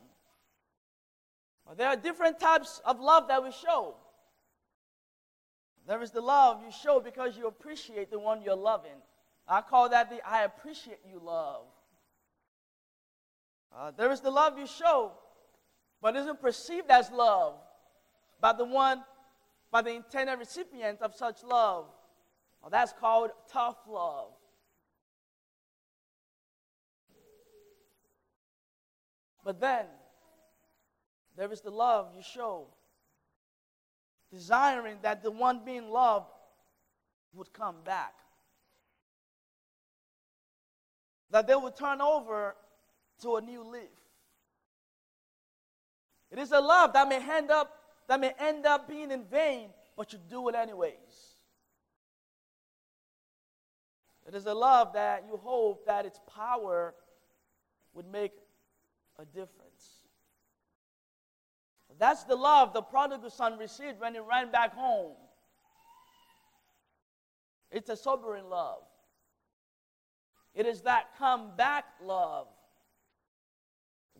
There 1.77 1.87
are 1.87 1.95
different 1.95 2.39
types 2.39 2.81
of 2.85 2.99
love 2.99 3.27
that 3.27 3.43
we 3.43 3.51
show. 3.51 3.95
There 5.87 6.01
is 6.01 6.11
the 6.11 6.21
love 6.21 6.61
you 6.63 6.71
show 6.71 6.99
because 6.99 7.37
you 7.37 7.47
appreciate 7.47 8.11
the 8.11 8.19
one 8.19 8.41
you're 8.41 8.55
loving. 8.55 9.01
I 9.47 9.61
call 9.61 9.89
that 9.89 10.09
the 10.09 10.27
I 10.27 10.43
appreciate 10.43 10.99
you 11.09 11.19
love. 11.23 11.65
Uh, 13.77 13.91
there 13.97 14.11
is 14.11 14.21
the 14.21 14.31
love 14.31 14.57
you 14.57 14.65
show, 14.65 15.11
but 16.01 16.15
isn't 16.15 16.39
perceived 16.41 16.89
as 16.89 17.11
love 17.11 17.55
by 18.39 18.53
the 18.53 18.63
one, 18.63 19.03
by 19.69 19.81
the 19.81 19.91
intended 19.91 20.39
recipient 20.39 21.01
of 21.01 21.13
such 21.13 21.43
love. 21.43 21.85
Well, 22.61 22.69
that's 22.69 22.93
called 22.93 23.31
tough 23.51 23.75
love. 23.89 24.29
But 29.43 29.59
then, 29.59 29.85
there 31.35 31.51
is 31.51 31.61
the 31.61 31.69
love 31.69 32.07
you 32.15 32.23
show, 32.23 32.67
desiring 34.31 34.97
that 35.01 35.21
the 35.21 35.31
one 35.31 35.65
being 35.65 35.89
loved 35.89 36.31
would 37.33 37.51
come 37.51 37.75
back. 37.83 38.13
That 41.29 41.45
they 41.45 41.55
would 41.55 41.75
turn 41.75 41.99
over 41.99 42.55
to 43.21 43.35
a 43.35 43.41
new 43.41 43.63
leaf. 43.63 43.89
It 46.31 46.39
is 46.39 46.51
a 46.51 46.59
love 46.59 46.93
that 46.93 47.07
may 47.07 47.19
end 47.31 47.51
up 47.51 47.71
that 48.07 48.19
may 48.19 48.33
end 48.39 48.65
up 48.65 48.87
being 48.87 49.09
in 49.09 49.23
vain, 49.23 49.69
but 49.97 50.13
you 50.13 50.19
do 50.29 50.47
it 50.49 50.55
anyways. 50.55 51.35
It 54.27 54.35
is 54.35 54.45
a 54.45 54.53
love 54.53 54.93
that 54.93 55.25
you 55.27 55.37
hope 55.37 55.85
that 55.85 56.05
its 56.05 56.19
power 56.35 56.93
would 57.93 58.05
make 58.11 58.33
a 59.17 59.25
difference. 59.25 60.05
That's 61.97 62.23
the 62.23 62.35
love 62.35 62.73
the 62.73 62.81
prodigal 62.81 63.29
son 63.29 63.57
received 63.57 63.99
when 63.99 64.13
he 64.13 64.19
ran 64.19 64.51
back 64.51 64.75
home. 64.75 65.13
It's 67.71 67.89
a 67.89 67.95
sobering 67.95 68.49
love. 68.49 68.81
It 70.53 70.65
is 70.65 70.81
that 70.81 71.17
come 71.17 71.51
back 71.55 71.85
love. 72.03 72.47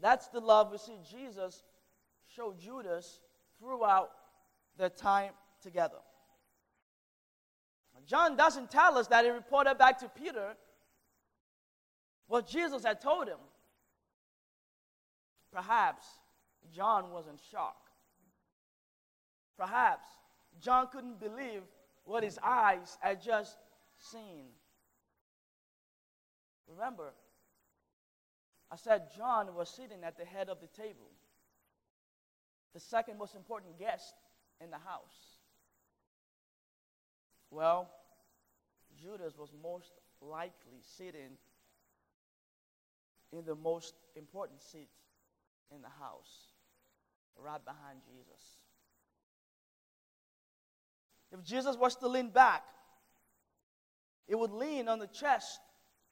That's 0.02 0.28
the 0.28 0.40
love 0.40 0.72
we 0.72 0.78
see 0.78 0.98
Jesus 1.10 1.64
show 2.36 2.54
Judas 2.54 3.22
throughout 3.60 4.12
their 4.78 4.90
time 4.90 5.32
together. 5.62 5.98
John 8.06 8.36
doesn't 8.36 8.70
tell 8.70 8.98
us 8.98 9.08
that 9.08 9.26
he 9.26 9.32
reported 9.32 9.78
back 9.78 10.00
to 10.00 10.10
Peter 10.10 10.56
what 12.28 12.48
Jesus 12.48 12.84
had 12.84 13.02
told 13.02 13.28
him. 13.28 13.40
Perhaps 15.52 16.06
John 16.72 17.12
was 17.12 17.28
in 17.28 17.38
shock. 17.52 17.78
Perhaps 19.58 20.08
John 20.62 20.88
couldn't 20.92 21.20
believe 21.20 21.62
what 22.04 22.24
his 22.24 22.38
eyes 22.44 22.98
had 23.00 23.22
just 23.22 23.58
seen. 23.98 24.46
Remember, 26.68 27.14
I 28.72 28.76
said 28.76 29.14
John 29.16 29.54
was 29.56 29.70
sitting 29.70 30.04
at 30.04 30.18
the 30.18 30.26
head 30.26 30.50
of 30.50 30.60
the 30.60 30.68
table, 30.68 31.12
the 32.74 32.80
second 32.80 33.18
most 33.18 33.36
important 33.36 33.78
guest 33.78 34.14
in 34.62 34.70
the 34.72 34.78
house. 34.78 35.40
Well, 37.52 37.90
Judas 39.02 39.38
was 39.38 39.50
most 39.62 39.92
likely 40.22 40.82
sitting 40.98 41.38
in 43.32 43.46
the 43.46 43.56
most 43.56 43.94
important 44.16 44.62
seat 44.62 44.90
in 45.74 45.82
the 45.82 45.90
house 45.90 46.54
right 47.38 47.64
behind 47.64 48.00
Jesus. 48.06 48.42
If 51.32 51.44
Jesus 51.44 51.76
was 51.76 51.96
to 51.98 52.08
lean 52.08 52.30
back, 52.30 52.64
it 54.28 54.36
would 54.36 54.52
lean 54.52 54.88
on 54.88 55.00
the 55.00 55.08
chest 55.08 55.60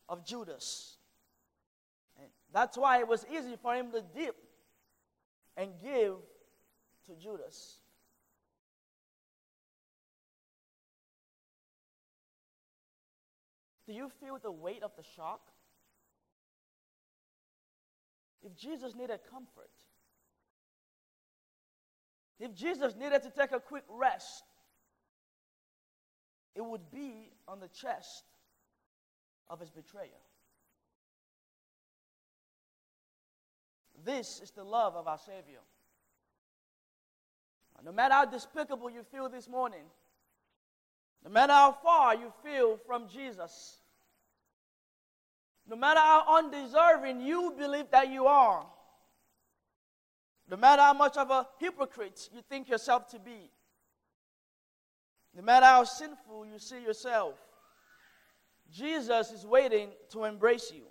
of 0.09 0.25
Judas. 0.25 0.97
That's 2.53 2.77
why 2.77 2.99
it 2.99 3.07
was 3.07 3.25
easy 3.31 3.55
for 3.61 3.73
him 3.73 3.91
to 3.91 4.03
dip 4.15 4.35
and 5.57 5.71
give 5.81 6.17
to 7.07 7.15
Judas. 7.15 7.79
Do 13.87 13.93
you 13.93 14.09
feel 14.21 14.37
the 14.41 14.51
weight 14.51 14.83
of 14.83 14.91
the 14.95 15.03
shock? 15.15 15.41
If 18.43 18.55
Jesus 18.55 18.95
needed 18.95 19.19
comfort, 19.29 19.71
if 22.39 22.53
Jesus 22.53 22.95
needed 22.95 23.23
to 23.23 23.31
take 23.31 23.51
a 23.51 23.59
quick 23.59 23.83
rest, 23.89 24.43
it 26.55 26.63
would 26.63 26.91
be 26.91 27.31
on 27.47 27.59
the 27.59 27.69
chest 27.69 28.23
of 29.49 29.59
his 29.59 29.71
betrayer. 29.71 30.21
This 34.03 34.41
is 34.41 34.51
the 34.51 34.63
love 34.63 34.95
of 34.95 35.07
our 35.07 35.17
Savior. 35.17 35.59
No 37.83 37.91
matter 37.91 38.13
how 38.13 38.25
despicable 38.25 38.89
you 38.89 39.03
feel 39.03 39.27
this 39.27 39.49
morning, 39.49 39.83
no 41.23 41.29
matter 41.29 41.51
how 41.51 41.73
far 41.83 42.15
you 42.15 42.31
feel 42.43 42.77
from 42.87 43.09
Jesus, 43.09 43.77
no 45.67 45.75
matter 45.75 45.99
how 45.99 46.37
undeserving 46.37 47.21
you 47.21 47.53
believe 47.57 47.89
that 47.91 48.09
you 48.09 48.25
are, 48.25 48.65
no 50.49 50.57
matter 50.57 50.81
how 50.81 50.93
much 50.93 51.17
of 51.17 51.29
a 51.29 51.47
hypocrite 51.59 52.29
you 52.33 52.41
think 52.49 52.69
yourself 52.69 53.07
to 53.09 53.19
be, 53.19 53.49
no 55.35 55.41
matter 55.41 55.65
how 55.65 55.83
sinful 55.83 56.45
you 56.45 56.59
see 56.59 56.81
yourself, 56.81 57.35
Jesus 58.71 59.31
is 59.31 59.45
waiting 59.45 59.89
to 60.11 60.23
embrace 60.23 60.71
you. 60.73 60.83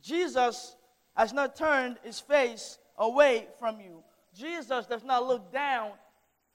Jesus 0.00 0.74
has 1.18 1.32
not 1.32 1.56
turned 1.56 1.96
his 2.04 2.20
face 2.20 2.78
away 2.96 3.48
from 3.58 3.80
you. 3.80 4.04
Jesus 4.34 4.86
does 4.86 5.02
not 5.02 5.26
look 5.26 5.52
down 5.52 5.90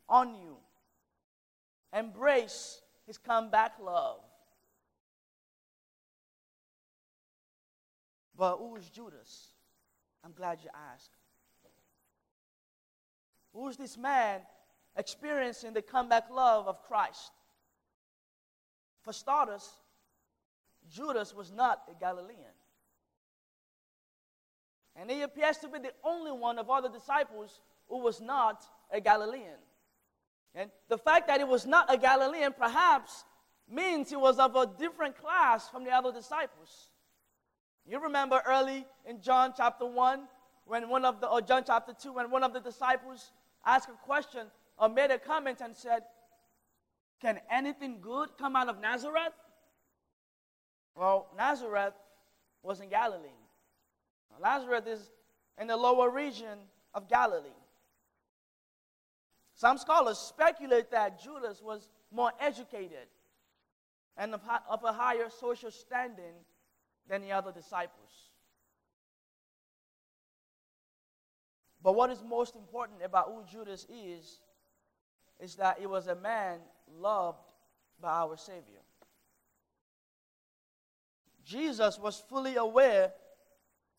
on 0.07 0.35
you. 0.35 0.55
Embrace 1.91 2.81
his 3.05 3.17
comeback 3.17 3.73
love. 3.83 4.21
But 8.37 8.57
who 8.57 8.77
is 8.77 8.89
Judas? 8.89 9.49
I'm 10.23 10.31
glad 10.31 10.59
you 10.63 10.69
asked. 10.93 11.11
Who's 13.53 13.75
this 13.75 13.97
man 13.97 14.39
experiencing 14.95 15.73
the 15.73 15.81
comeback 15.81 16.31
love 16.31 16.67
of 16.67 16.81
Christ? 16.83 17.33
For 19.01 19.11
starters, 19.11 19.69
Judas 20.89 21.35
was 21.35 21.51
not 21.51 21.81
a 21.91 21.99
Galilean. 21.99 22.52
And 24.95 25.09
he 25.09 25.21
appears 25.21 25.57
to 25.57 25.67
be 25.67 25.79
the 25.79 25.93
only 26.03 26.31
one 26.31 26.59
of 26.59 26.69
all 26.69 26.81
the 26.81 26.89
disciples 26.89 27.61
who 27.89 27.99
was 27.99 28.21
not 28.21 28.63
a 28.91 29.01
Galilean. 29.01 29.57
And 30.55 30.69
the 30.87 30.97
fact 30.97 31.27
that 31.27 31.39
he 31.39 31.43
was 31.43 31.65
not 31.65 31.91
a 31.91 31.97
Galilean 31.97 32.53
perhaps 32.53 33.25
means 33.69 34.09
he 34.09 34.15
was 34.15 34.37
of 34.37 34.55
a 34.55 34.67
different 34.67 35.17
class 35.17 35.67
from 35.67 35.83
the 35.83 35.91
other 35.91 36.11
disciples. 36.11 36.89
You 37.85 37.99
remember 38.01 38.41
early 38.45 38.85
in 39.05 39.21
John 39.21 39.53
chapter 39.55 39.85
1 39.85 40.27
when 40.65 40.89
one 40.89 41.05
of 41.05 41.19
the 41.19 41.27
or 41.27 41.41
John 41.41 41.63
chapter 41.65 41.93
2 41.93 42.13
when 42.13 42.31
one 42.31 42.43
of 42.43 42.53
the 42.53 42.59
disciples 42.59 43.31
asked 43.65 43.89
a 43.89 44.05
question 44.05 44.47
or 44.77 44.89
made 44.89 45.11
a 45.11 45.17
comment 45.17 45.59
and 45.61 45.75
said, 45.75 46.03
Can 47.21 47.39
anything 47.51 47.99
good 47.99 48.29
come 48.37 48.55
out 48.55 48.69
of 48.69 48.79
Nazareth? 48.79 49.33
Well, 50.95 51.27
Nazareth 51.35 51.93
was 52.61 52.79
in 52.79 52.89
Galilee. 52.89 53.42
Nazareth 54.41 54.87
is 54.87 55.11
in 55.59 55.67
the 55.67 55.77
lower 55.77 56.09
region 56.09 56.59
of 56.93 57.07
Galilee. 57.09 57.49
Some 59.55 59.77
scholars 59.77 60.17
speculate 60.17 60.91
that 60.91 61.21
Judas 61.21 61.61
was 61.61 61.89
more 62.11 62.31
educated 62.39 63.07
and 64.17 64.33
of, 64.33 64.41
of 64.69 64.83
a 64.83 64.93
higher 64.93 65.29
social 65.29 65.71
standing 65.71 66.33
than 67.07 67.21
the 67.21 67.31
other 67.31 67.51
disciples. 67.51 68.29
But 71.81 71.95
what 71.95 72.09
is 72.09 72.23
most 72.23 72.55
important 72.55 73.03
about 73.03 73.27
who 73.27 73.43
Judas 73.51 73.85
is, 73.89 74.39
is 75.39 75.55
that 75.55 75.79
he 75.79 75.85
was 75.85 76.07
a 76.07 76.15
man 76.15 76.59
loved 76.97 77.51
by 77.99 78.11
our 78.11 78.37
Savior. 78.37 78.79
Jesus 81.43 81.99
was 81.99 82.23
fully 82.29 82.55
aware 82.55 83.11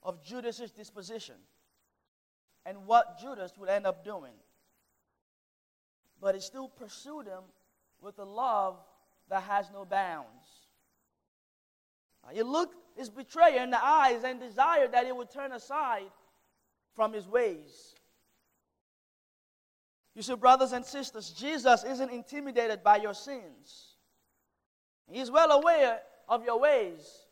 of 0.05 0.23
Judas's 0.23 0.71
disposition 0.71 1.37
and 2.67 2.87
what 2.87 3.19
Judas 3.21 3.53
would 3.59 3.69
end 3.69 3.87
up 3.87 4.05
doing. 4.05 4.33
But 6.21 6.35
he 6.35 6.41
still 6.41 6.69
pursued 6.69 7.27
him 7.27 7.43
with 8.01 8.19
a 8.19 8.25
love 8.25 8.77
that 9.29 9.43
has 9.45 9.71
no 9.73 9.85
bounds. 9.85 10.29
He 12.33 12.43
looked 12.43 12.77
his 12.97 13.11
betrayer 13.11 13.63
in 13.63 13.71
the 13.71 13.85
eyes 13.85 14.25
and 14.25 14.41
desired 14.41 14.93
that 14.93 15.05
he 15.05 15.13
would 15.13 15.31
turn 15.31 15.53
aside 15.53 16.11
from 16.95 17.13
his 17.13 17.29
ways. 17.29 17.95
You 20.15 20.23
see, 20.23 20.35
brothers 20.37 20.73
and 20.73 20.85
sisters, 20.85 21.31
Jesus 21.31 21.85
isn't 21.85 22.11
intimidated 22.11 22.83
by 22.83 22.97
your 22.97 23.15
sins. 23.15 23.97
He's 25.11 25.31
well 25.31 25.51
aware 25.51 26.01
of 26.29 26.45
your 26.45 26.61
ways, 26.61 27.24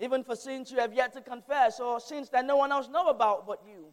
even 0.00 0.24
for 0.24 0.34
sins 0.34 0.72
you 0.72 0.78
have 0.78 0.94
yet 0.94 1.12
to 1.12 1.20
confess 1.20 1.78
or 1.78 2.00
sins 2.00 2.30
that 2.30 2.46
no 2.46 2.56
one 2.56 2.72
else 2.72 2.88
know 2.88 3.08
about 3.08 3.46
but 3.46 3.60
you. 3.66 3.92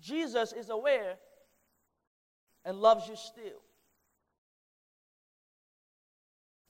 Jesus 0.00 0.52
is 0.52 0.68
aware 0.68 1.16
and 2.64 2.78
loves 2.78 3.08
you 3.08 3.16
still. 3.16 3.62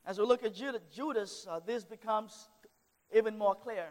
As 0.07 0.19
we 0.19 0.25
look 0.25 0.45
at 0.45 0.55
Judas, 0.55 1.47
uh, 1.51 1.61
this 1.65 1.85
becomes 1.85 2.49
even 3.15 3.37
more 3.37 3.55
clear. 3.55 3.89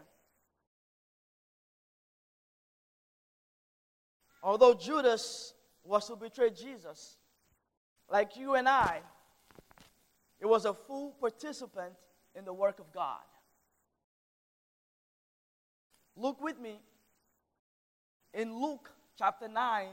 Although 4.42 4.74
Judas 4.74 5.54
was 5.84 6.06
to 6.08 6.16
betray 6.16 6.50
Jesus, 6.50 7.16
like 8.10 8.36
you 8.36 8.54
and 8.54 8.68
I, 8.68 9.00
it 10.40 10.46
was 10.46 10.64
a 10.64 10.74
full 10.74 11.12
participant 11.20 11.94
in 12.34 12.44
the 12.44 12.52
work 12.52 12.78
of 12.80 12.92
God. 12.92 13.20
Look 16.16 16.40
with 16.42 16.58
me 16.60 16.78
in 18.34 18.60
Luke 18.60 18.90
chapter 19.18 19.48
9, 19.48 19.88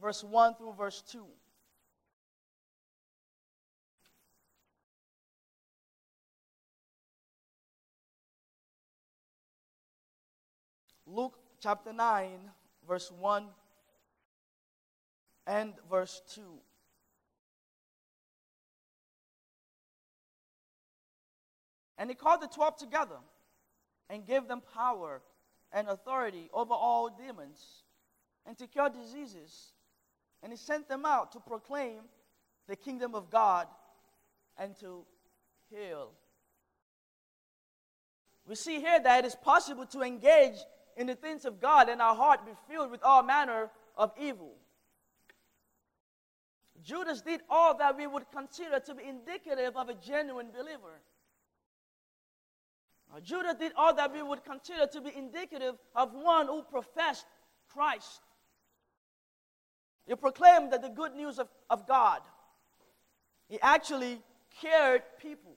verse 0.00 0.22
1 0.22 0.54
through 0.54 0.74
verse 0.74 1.02
2. 1.10 1.24
Luke 11.06 11.38
chapter 11.60 11.92
9, 11.92 12.30
verse 12.88 13.10
1 13.10 13.46
and 15.46 15.74
verse 15.90 16.22
2. 16.34 16.42
And 21.98 22.08
he 22.08 22.16
called 22.16 22.40
the 22.40 22.48
twelve 22.48 22.76
together 22.76 23.18
and 24.08 24.26
gave 24.26 24.48
them 24.48 24.62
power 24.74 25.20
and 25.72 25.88
authority 25.88 26.48
over 26.52 26.74
all 26.74 27.08
demons 27.08 27.82
and 28.46 28.56
to 28.58 28.66
cure 28.66 28.90
diseases. 28.90 29.72
And 30.42 30.52
he 30.52 30.56
sent 30.56 30.88
them 30.88 31.04
out 31.04 31.32
to 31.32 31.40
proclaim 31.40 32.00
the 32.68 32.76
kingdom 32.76 33.14
of 33.14 33.30
God 33.30 33.66
and 34.58 34.78
to 34.80 35.04
heal. 35.70 36.10
We 38.46 38.54
see 38.56 38.80
here 38.80 39.00
that 39.00 39.24
it 39.24 39.26
is 39.26 39.36
possible 39.36 39.86
to 39.86 40.02
engage 40.02 40.56
in 40.96 41.06
the 41.06 41.14
things 41.14 41.44
of 41.44 41.60
God 41.60 41.88
and 41.88 42.02
our 42.02 42.14
heart 42.14 42.44
be 42.44 42.52
filled 42.68 42.90
with 42.90 43.02
all 43.02 43.22
manner 43.22 43.70
of 43.96 44.12
evil. 44.20 44.54
Judas 46.82 47.20
did 47.20 47.40
all 47.48 47.76
that 47.78 47.96
we 47.96 48.06
would 48.06 48.24
consider 48.32 48.80
to 48.80 48.94
be 48.94 49.04
indicative 49.04 49.76
of 49.76 49.88
a 49.88 49.94
genuine 49.94 50.48
believer. 50.50 51.00
Now, 53.12 53.20
Judas 53.20 53.54
did 53.58 53.72
all 53.76 53.94
that 53.94 54.12
we 54.12 54.22
would 54.22 54.42
consider 54.42 54.86
to 54.86 55.00
be 55.00 55.12
indicative 55.14 55.74
of 55.94 56.14
one 56.14 56.46
who 56.46 56.62
professed 56.62 57.26
Christ. 57.68 58.22
He 60.06 60.14
proclaimed 60.14 60.72
that 60.72 60.82
the 60.82 60.88
good 60.88 61.14
news 61.14 61.38
of, 61.38 61.48
of 61.68 61.86
God. 61.86 62.22
He 63.48 63.60
actually 63.60 64.18
cured 64.58 65.02
people 65.20 65.52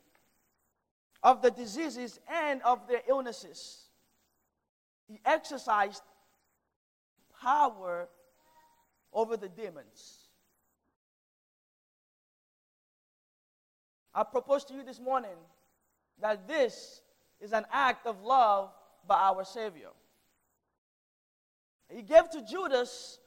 of 1.24 1.42
the 1.42 1.50
diseases 1.50 2.20
and 2.30 2.62
of 2.64 2.88
their 2.88 3.02
illnesses. 3.08 3.86
He 5.08 5.20
exercised 5.26 6.04
power 7.42 8.10
over 9.14 9.38
the 9.38 9.48
demons. 9.50 10.28
I 14.14 14.24
propose 14.24 14.66
to 14.66 14.74
you 14.74 14.84
this 14.84 15.00
morning 15.00 15.38
that 16.22 16.48
this 16.48 17.02
is 17.42 17.54
an 17.54 17.66
act 17.72 18.06
of 18.08 18.22
love 18.22 18.72
by 19.08 19.16
our 19.16 19.44
Savior. 19.44 19.90
He 21.90 22.02
gave 22.02 22.30
to 22.32 22.42
Judas 22.42 23.20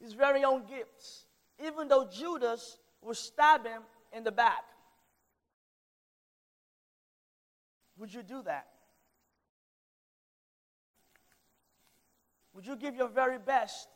his 0.00 0.12
very 0.12 0.44
own 0.44 0.64
gifts, 0.66 1.26
even 1.64 1.88
though 1.88 2.06
Judas 2.12 2.78
would 3.00 3.16
stab 3.16 3.64
him 3.66 3.82
in 4.12 4.24
the 4.24 4.32
back. 4.32 4.64
Would 7.96 8.12
you 8.12 8.22
do 8.22 8.42
that? 8.42 8.66
Would 12.54 12.66
you 12.66 12.76
give 12.76 12.94
your 12.94 13.08
very 13.08 13.38
best 13.38 13.88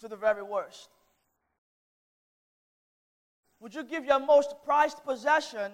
to 0.00 0.08
the 0.08 0.16
very 0.16 0.42
worst? 0.42 0.88
Would 3.60 3.74
you 3.74 3.84
give 3.84 4.04
your 4.04 4.18
most 4.18 4.54
prized 4.64 5.04
possession 5.04 5.70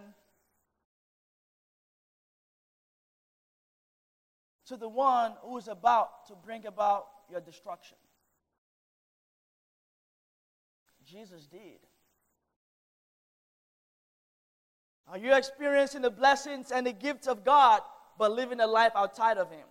to 4.67 4.77
the 4.77 4.89
one 4.89 5.33
who 5.43 5.57
is 5.57 5.69
about 5.69 6.27
to 6.29 6.35
bring 6.35 6.67
about 6.67 7.07
your 7.31 7.41
destruction? 7.41 7.97
Jesus 11.05 11.47
did. 11.47 11.79
Are 15.09 15.19
you 15.19 15.35
experiencing 15.35 16.03
the 16.03 16.11
blessings 16.11 16.73
and 16.73 16.85
the 16.85 16.93
gifts 16.93 17.29
of 17.29 17.45
God 17.45 17.81
but 18.19 18.33
living 18.33 18.61
a 18.61 18.67
life 18.67 18.93
outside 18.97 19.39
of 19.39 19.51
Him? 19.51 19.67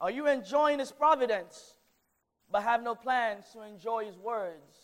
Are 0.00 0.10
you 0.10 0.26
enjoying 0.26 0.80
His 0.80 0.90
providence 0.90 1.76
but 2.50 2.64
have 2.64 2.82
no 2.82 2.96
plans 2.96 3.44
to 3.52 3.62
enjoy 3.62 4.06
His 4.06 4.18
words? 4.18 4.76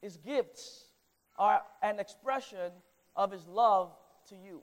His 0.00 0.16
gifts 0.16 0.86
are 1.36 1.60
an 1.82 2.00
expression 2.00 2.72
of 3.14 3.30
His 3.30 3.46
love 3.46 3.92
to 4.28 4.36
you. 4.36 4.62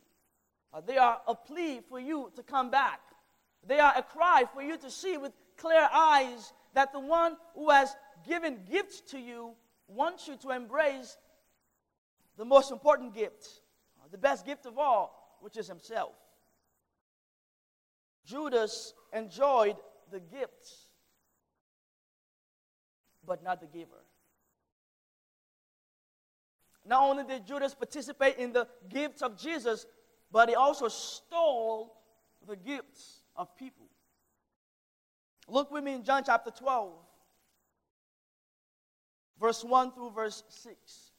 Uh, 0.73 0.81
they 0.81 0.97
are 0.97 1.19
a 1.27 1.35
plea 1.35 1.81
for 1.89 1.99
you 1.99 2.31
to 2.35 2.43
come 2.43 2.69
back. 2.71 2.99
They 3.65 3.79
are 3.79 3.93
a 3.95 4.03
cry 4.03 4.45
for 4.53 4.61
you 4.61 4.77
to 4.77 4.89
see 4.89 5.17
with 5.17 5.33
clear 5.57 5.87
eyes 5.93 6.53
that 6.73 6.93
the 6.93 6.99
one 6.99 7.35
who 7.55 7.69
has 7.69 7.95
given 8.27 8.59
gifts 8.69 9.01
to 9.11 9.19
you 9.19 9.51
wants 9.87 10.27
you 10.27 10.37
to 10.37 10.51
embrace 10.51 11.17
the 12.37 12.45
most 12.45 12.71
important 12.71 13.13
gift, 13.13 13.61
uh, 13.99 14.07
the 14.11 14.17
best 14.17 14.45
gift 14.45 14.65
of 14.65 14.77
all, 14.77 15.37
which 15.41 15.57
is 15.57 15.67
Himself. 15.67 16.13
Judas 18.25 18.93
enjoyed 19.13 19.75
the 20.11 20.19
gifts, 20.19 20.87
but 23.25 23.43
not 23.43 23.59
the 23.59 23.67
giver. 23.67 24.05
Not 26.85 27.03
only 27.03 27.23
did 27.23 27.45
Judas 27.45 27.75
participate 27.75 28.37
in 28.37 28.53
the 28.53 28.67
gifts 28.89 29.21
of 29.21 29.37
Jesus, 29.37 29.85
but 30.31 30.49
he 30.49 30.55
also 30.55 30.87
stole 30.87 31.97
the 32.47 32.55
gifts 32.55 33.21
of 33.35 33.55
people. 33.55 33.87
Look 35.47 35.71
with 35.71 35.83
me 35.83 35.93
in 35.93 36.03
John 36.03 36.23
chapter 36.25 36.49
12, 36.49 36.93
verse 39.39 39.63
1 39.63 39.91
through 39.91 40.11
verse 40.11 40.43
6. 40.49 41.11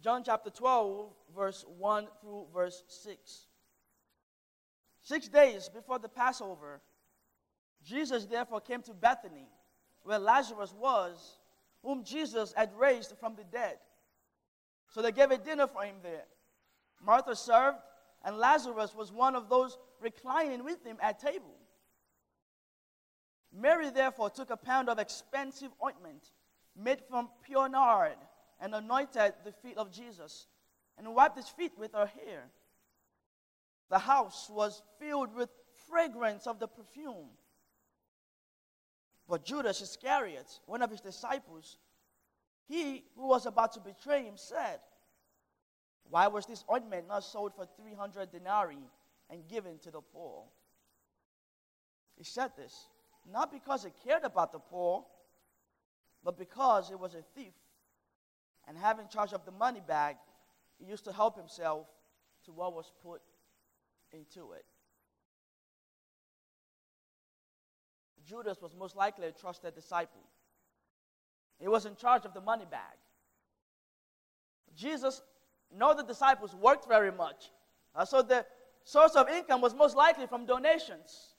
John 0.00 0.22
chapter 0.24 0.50
12, 0.50 1.10
verse 1.36 1.64
1 1.76 2.06
through 2.20 2.46
verse 2.54 2.84
6. 2.88 3.46
Six 5.02 5.28
days 5.28 5.68
before 5.68 5.98
the 5.98 6.08
Passover, 6.08 6.80
Jesus 7.88 8.26
therefore 8.26 8.60
came 8.60 8.82
to 8.82 8.92
Bethany, 8.92 9.48
where 10.02 10.18
Lazarus 10.18 10.74
was, 10.78 11.38
whom 11.82 12.04
Jesus 12.04 12.52
had 12.56 12.70
raised 12.78 13.14
from 13.18 13.34
the 13.34 13.44
dead. 13.44 13.78
So 14.90 15.00
they 15.00 15.12
gave 15.12 15.30
a 15.30 15.38
dinner 15.38 15.66
for 15.66 15.82
him 15.82 15.96
there. 16.02 16.24
Martha 17.04 17.34
served, 17.34 17.78
and 18.24 18.36
Lazarus 18.36 18.94
was 18.94 19.12
one 19.12 19.34
of 19.34 19.48
those 19.48 19.78
reclining 20.00 20.64
with 20.64 20.84
him 20.84 20.98
at 21.00 21.18
table. 21.18 21.54
Mary 23.52 23.90
therefore 23.90 24.28
took 24.28 24.50
a 24.50 24.56
pound 24.56 24.88
of 24.88 24.98
expensive 24.98 25.70
ointment 25.82 26.30
made 26.76 27.00
from 27.08 27.30
pure 27.42 27.68
nard 27.68 28.16
and 28.60 28.74
anointed 28.74 29.32
the 29.44 29.52
feet 29.52 29.78
of 29.78 29.90
Jesus 29.90 30.46
and 30.98 31.14
wiped 31.14 31.36
his 31.36 31.48
feet 31.48 31.72
with 31.78 31.92
her 31.92 32.06
hair. 32.06 32.50
The 33.88 33.98
house 33.98 34.50
was 34.50 34.82
filled 34.98 35.34
with 35.34 35.48
fragrance 35.88 36.46
of 36.46 36.58
the 36.58 36.68
perfume. 36.68 37.28
But 39.28 39.44
Judas 39.44 39.82
Iscariot, 39.82 40.60
one 40.66 40.82
of 40.82 40.90
his 40.90 41.00
disciples, 41.00 41.78
he 42.66 43.04
who 43.16 43.28
was 43.28 43.46
about 43.46 43.72
to 43.72 43.80
betray 43.80 44.24
him, 44.24 44.36
said, 44.36 44.80
Why 46.08 46.28
was 46.28 46.46
this 46.46 46.64
ointment 46.70 47.08
not 47.08 47.24
sold 47.24 47.54
for 47.54 47.66
300 47.76 48.30
denarii 48.30 48.90
and 49.28 49.46
given 49.46 49.78
to 49.80 49.90
the 49.90 50.00
poor? 50.00 50.44
He 52.16 52.24
said 52.24 52.52
this 52.56 52.88
not 53.30 53.52
because 53.52 53.84
he 53.84 53.90
cared 54.08 54.24
about 54.24 54.52
the 54.52 54.58
poor, 54.58 55.04
but 56.24 56.38
because 56.38 56.88
he 56.88 56.94
was 56.94 57.14
a 57.14 57.22
thief. 57.34 57.52
And 58.66 58.76
having 58.76 59.08
charge 59.08 59.32
of 59.32 59.44
the 59.44 59.50
money 59.50 59.82
bag, 59.86 60.16
he 60.78 60.86
used 60.86 61.04
to 61.04 61.12
help 61.12 61.36
himself 61.36 61.86
to 62.44 62.52
what 62.52 62.74
was 62.74 62.90
put 63.02 63.20
into 64.12 64.52
it. 64.52 64.64
Judas 68.28 68.60
was 68.60 68.74
most 68.74 68.96
likely 68.96 69.26
a 69.26 69.32
trusted 69.32 69.74
disciple. 69.74 70.20
He 71.58 71.68
was 71.68 71.86
in 71.86 71.96
charge 71.96 72.24
of 72.24 72.34
the 72.34 72.40
money 72.40 72.66
bag. 72.70 72.98
Jesus, 74.76 75.22
no 75.74 75.94
the 75.94 76.02
disciples 76.02 76.54
worked 76.54 76.86
very 76.86 77.10
much. 77.10 77.50
Uh, 77.94 78.04
so 78.04 78.22
the 78.22 78.44
source 78.84 79.14
of 79.16 79.28
income 79.28 79.60
was 79.60 79.74
most 79.74 79.96
likely 79.96 80.26
from 80.26 80.46
donations. 80.46 81.34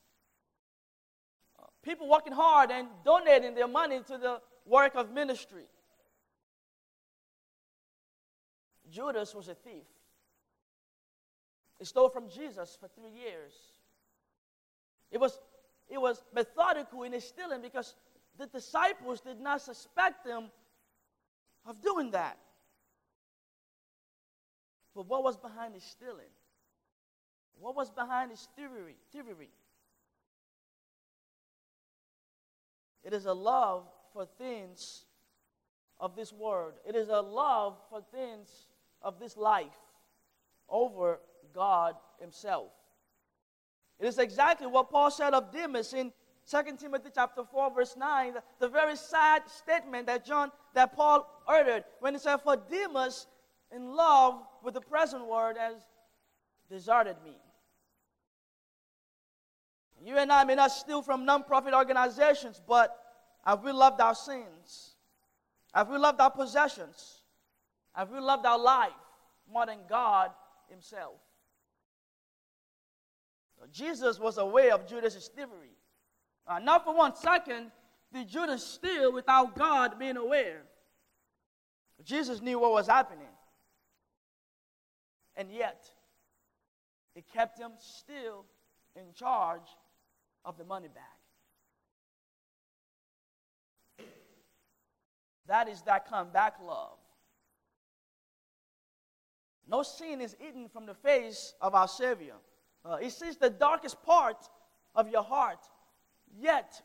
Uh, 1.58 1.67
people 1.84 2.10
working 2.10 2.34
hard 2.34 2.71
and 2.71 2.88
donating 3.06 3.54
their 3.54 3.67
money 3.67 4.02
to 4.08 4.17
the 4.17 4.41
work 4.65 4.95
of 4.95 5.12
ministry. 5.12 5.65
Judas 8.89 9.36
was 9.36 9.47
a 9.47 9.54
thief. 9.54 9.86
He 11.78 11.86
stole 11.86 12.10
from 12.10 12.30
Jesus 12.30 12.78
for 12.80 12.89
three 12.89 13.12
years. 13.12 13.54
It 15.12 15.19
was, 15.19 15.39
it 15.89 15.99
was 15.99 16.23
methodical 16.34 17.04
in 17.04 17.13
his 17.13 17.23
stealing 17.23 17.62
because 17.62 17.95
the 18.38 18.47
disciples 18.47 19.21
did 19.21 19.39
not 19.39 19.62
suspect 19.62 20.25
him 20.25 20.45
of 21.65 21.82
doing 21.82 22.12
that. 22.12 22.38
But 24.95 25.08
what 25.08 25.23
was 25.23 25.38
behind 25.38 25.73
his 25.73 25.84
stealing? 25.84 26.32
What 27.60 27.75
was 27.75 27.89
behind 27.89 28.32
his 28.32 28.47
thievery? 28.56 28.95
thievery? 29.12 29.49
It 33.04 33.13
is 33.13 33.25
a 33.25 33.34
love 33.34 33.88
for 34.13 34.25
things 34.38 35.06
of 35.99 36.15
this 36.15 36.32
world. 36.32 36.73
It 36.88 36.95
is 36.95 37.10
a 37.10 37.21
love 37.21 37.78
for 37.89 38.02
things 38.13 38.67
of 39.02 39.19
this 39.19 39.36
life 39.36 39.78
over 40.67 41.19
God 41.54 41.95
Himself. 42.19 42.71
It 44.00 44.08
is 44.08 44.18
exactly 44.18 44.68
what 44.68 44.90
Paul 44.90 45.12
said 45.12 45.34
of 45.34 45.52
Demas 45.52 45.94
in 45.94 46.12
2 46.50 46.78
Timothy 46.78 47.10
chapter 47.14 47.44
4, 47.44 47.76
verse 47.76 47.96
9, 47.96 48.34
the, 48.60 48.68
very 48.68 48.96
sad 48.96 49.44
statement 49.48 50.08
that 50.08 50.26
John, 50.26 50.52
that 50.74 50.96
Paul 50.96 51.28
uttered 51.48 51.84
when 52.00 52.14
he 52.14 52.20
said, 52.20 52.38
For 52.38 52.58
Demas, 52.58 53.28
in 53.76 53.94
love 53.96 54.42
with 54.64 54.74
the 54.74 54.82
present 54.82 55.28
world, 55.28 55.58
has 55.60 55.76
deserted 56.70 57.18
me. 57.24 57.36
You 60.04 60.18
and 60.18 60.32
I 60.32 60.44
may 60.44 60.56
not 60.56 60.72
steal 60.72 61.02
from 61.02 61.26
non-profit 61.26 61.74
organizations, 61.74 62.62
but 62.66 62.98
have 63.46 63.64
we 63.64 63.72
loved 63.72 64.02
our 64.02 64.16
sins? 64.16 64.96
Have 65.74 65.90
we 65.90 65.98
loved 65.98 66.20
our 66.20 66.32
possessions? 66.32 67.22
Have 67.94 68.10
we 68.10 68.20
loved 68.20 68.46
our 68.46 68.58
life 68.58 68.92
more 69.52 69.66
than 69.66 69.80
God 69.88 70.32
Himself? 70.70 71.20
Jesus 73.72 74.19
was 74.19 74.38
aware 74.38 74.74
of 74.74 74.88
Judas' 74.88 75.30
thievery. 75.36 75.76
Uh, 76.48 76.60
not 76.60 76.84
for 76.84 76.95
one 76.95 77.15
second 77.15 77.72
did 78.13 78.28
Judas 78.28 78.63
steal 78.65 79.13
without 79.13 79.56
God 79.56 80.00
being 80.00 80.17
aware. 80.17 80.63
Jesus 82.04 82.41
knew 82.41 82.60
what 82.60 82.72
was 82.72 82.88
happening. 82.88 83.28
And 85.36 85.52
yet, 85.52 85.86
it 87.15 87.26
kept 87.32 87.60
him 87.60 87.72
still 87.78 88.45
in 88.95 89.13
charge 89.13 89.67
of 90.45 90.58
the 90.58 90.63
money 90.63 90.88
bag. 90.88 91.04
That 95.48 95.67
is 95.67 95.82
that 95.84 96.08
come 96.08 96.30
back 96.32 96.56
love. 96.63 96.98
No 99.67 99.84
sin 99.84 100.22
is 100.22 100.36
eaten 100.39 100.67
from 100.67 100.86
the 100.86 100.93
face 100.93 101.54
of 101.62 101.76
our 101.76 101.88
Savior. 101.88 102.36
Uh, 102.84 102.98
he 102.98 103.10
sees 103.10 103.38
the 103.38 103.50
darkest 103.50 104.02
part 104.04 104.38
of 104.96 105.10
your 105.10 105.24
heart, 105.24 105.60
yet 106.38 106.82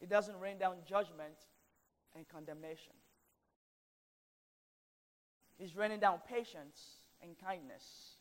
it 0.00 0.08
doesn't 0.08 0.38
rain 0.40 0.58
down 0.58 0.76
judgment 0.88 1.34
and 2.14 2.26
condemnation. 2.28 2.92
He's 5.58 5.76
raining 5.76 6.00
down 6.00 6.20
patience 6.28 7.00
and 7.22 7.36
kindness. 7.38 8.16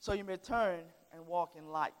So 0.00 0.12
you 0.12 0.24
may 0.24 0.36
turn 0.36 0.80
and 1.12 1.26
walk 1.26 1.54
in 1.56 1.68
light. 1.68 1.92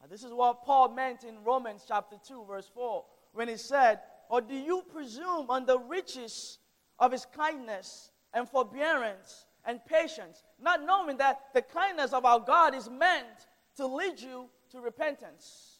Now, 0.00 0.06
this 0.08 0.22
is 0.22 0.32
what 0.32 0.64
Paul 0.64 0.94
meant 0.94 1.24
in 1.24 1.42
Romans 1.44 1.84
chapter 1.86 2.16
2, 2.26 2.44
verse 2.46 2.70
4, 2.72 3.04
when 3.32 3.48
he 3.48 3.56
said, 3.56 4.00
Or 4.28 4.40
do 4.40 4.54
you 4.54 4.82
presume 4.92 5.50
on 5.50 5.66
the 5.66 5.78
riches 5.78 6.58
of 6.98 7.12
his 7.12 7.26
kindness 7.26 8.10
and 8.32 8.48
forbearance 8.48 9.46
and 9.64 9.84
patience, 9.84 10.42
not 10.60 10.84
knowing 10.84 11.18
that 11.18 11.40
the 11.54 11.62
kindness 11.62 12.12
of 12.12 12.24
our 12.24 12.40
God 12.40 12.74
is 12.74 12.88
meant 12.88 13.26
to 13.76 13.86
lead 13.86 14.20
you 14.20 14.48
to 14.72 14.80
repentance? 14.80 15.78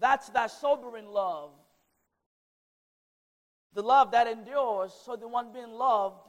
That's 0.00 0.28
that 0.30 0.50
sobering 0.50 1.06
love. 1.06 1.50
The 3.74 3.82
love 3.82 4.10
that 4.10 4.26
endures 4.26 4.92
so 5.04 5.16
the 5.16 5.28
one 5.28 5.52
being 5.52 5.72
loved 5.72 6.28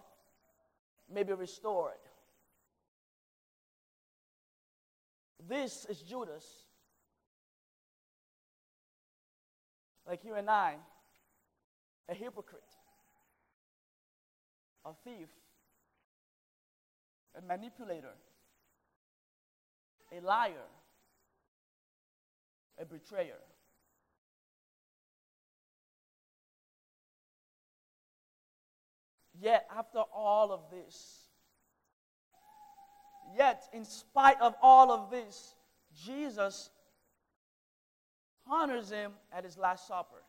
may 1.12 1.24
be 1.24 1.34
restored. 1.34 1.94
This 5.48 5.86
is 5.90 6.02
Judas. 6.02 6.46
Like 10.08 10.24
you 10.24 10.36
and 10.36 10.50
I, 10.50 10.76
a 12.10 12.14
hypocrite, 12.14 12.62
a 14.86 14.92
thief, 15.04 15.30
a 17.38 17.42
manipulator, 17.42 18.16
a 20.16 20.20
liar, 20.22 20.68
a 22.80 22.86
betrayer. 22.86 23.40
Yet, 29.40 29.68
after 29.76 30.00
all 30.14 30.52
of 30.52 30.62
this, 30.70 31.24
Yet, 33.36 33.68
in 33.74 33.86
spite 33.86 34.40
of 34.42 34.56
all 34.62 34.92
of 34.92 35.10
this, 35.10 35.56
Jesus 35.96 36.70
honors 38.48 38.90
him 38.90 39.14
at 39.32 39.44
his 39.44 39.58
Last 39.58 39.88
Supper. 39.88 40.22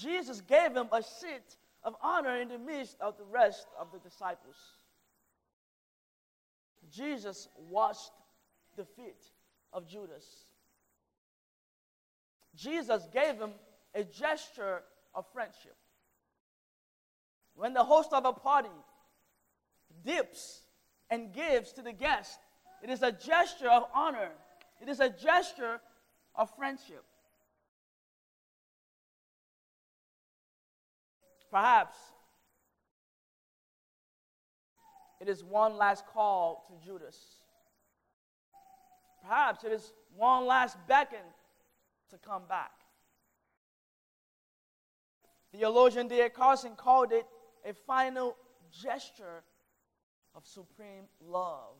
Jesus 0.00 0.40
gave 0.40 0.74
him 0.74 0.88
a 0.92 1.02
seat 1.02 1.56
of 1.82 1.94
honor 2.02 2.40
in 2.40 2.48
the 2.48 2.58
midst 2.58 2.96
of 3.00 3.16
the 3.18 3.24
rest 3.24 3.66
of 3.78 3.92
the 3.92 3.98
disciples. 3.98 4.56
Jesus 6.90 7.48
washed 7.68 8.12
the 8.76 8.84
feet 8.84 9.22
of 9.72 9.86
Judas. 9.86 10.46
Jesus 12.54 13.06
gave 13.12 13.36
him 13.36 13.50
a 13.94 14.04
gesture 14.04 14.82
of 15.14 15.26
friendship. 15.32 15.76
When 17.54 17.74
the 17.74 17.84
host 17.84 18.12
of 18.12 18.24
a 18.24 18.32
party 18.32 18.68
dips 20.04 20.62
and 21.10 21.32
gives 21.32 21.72
to 21.72 21.82
the 21.82 21.92
guest. 21.92 22.38
It 22.82 22.90
is 22.90 23.02
a 23.02 23.12
gesture 23.12 23.68
of 23.68 23.84
honor, 23.94 24.30
it 24.80 24.88
is 24.88 25.00
a 25.00 25.10
gesture 25.10 25.80
of 26.34 26.54
friendship. 26.56 27.04
Perhaps 31.50 31.96
it 35.20 35.28
is 35.28 35.42
one 35.44 35.76
last 35.76 36.06
call 36.06 36.64
to 36.68 36.86
Judas. 36.86 37.18
Perhaps 39.22 39.64
it 39.64 39.72
is 39.72 39.92
one 40.16 40.46
last 40.46 40.76
beckon 40.86 41.18
to 42.10 42.18
come 42.18 42.42
back. 42.48 42.72
Theologian 45.52 46.08
D.A. 46.08 46.30
Carson 46.30 46.72
called 46.76 47.12
it 47.12 47.26
a 47.68 47.74
final 47.74 48.36
gesture 48.82 49.42
of 50.34 50.46
supreme 50.46 51.04
love. 51.26 51.74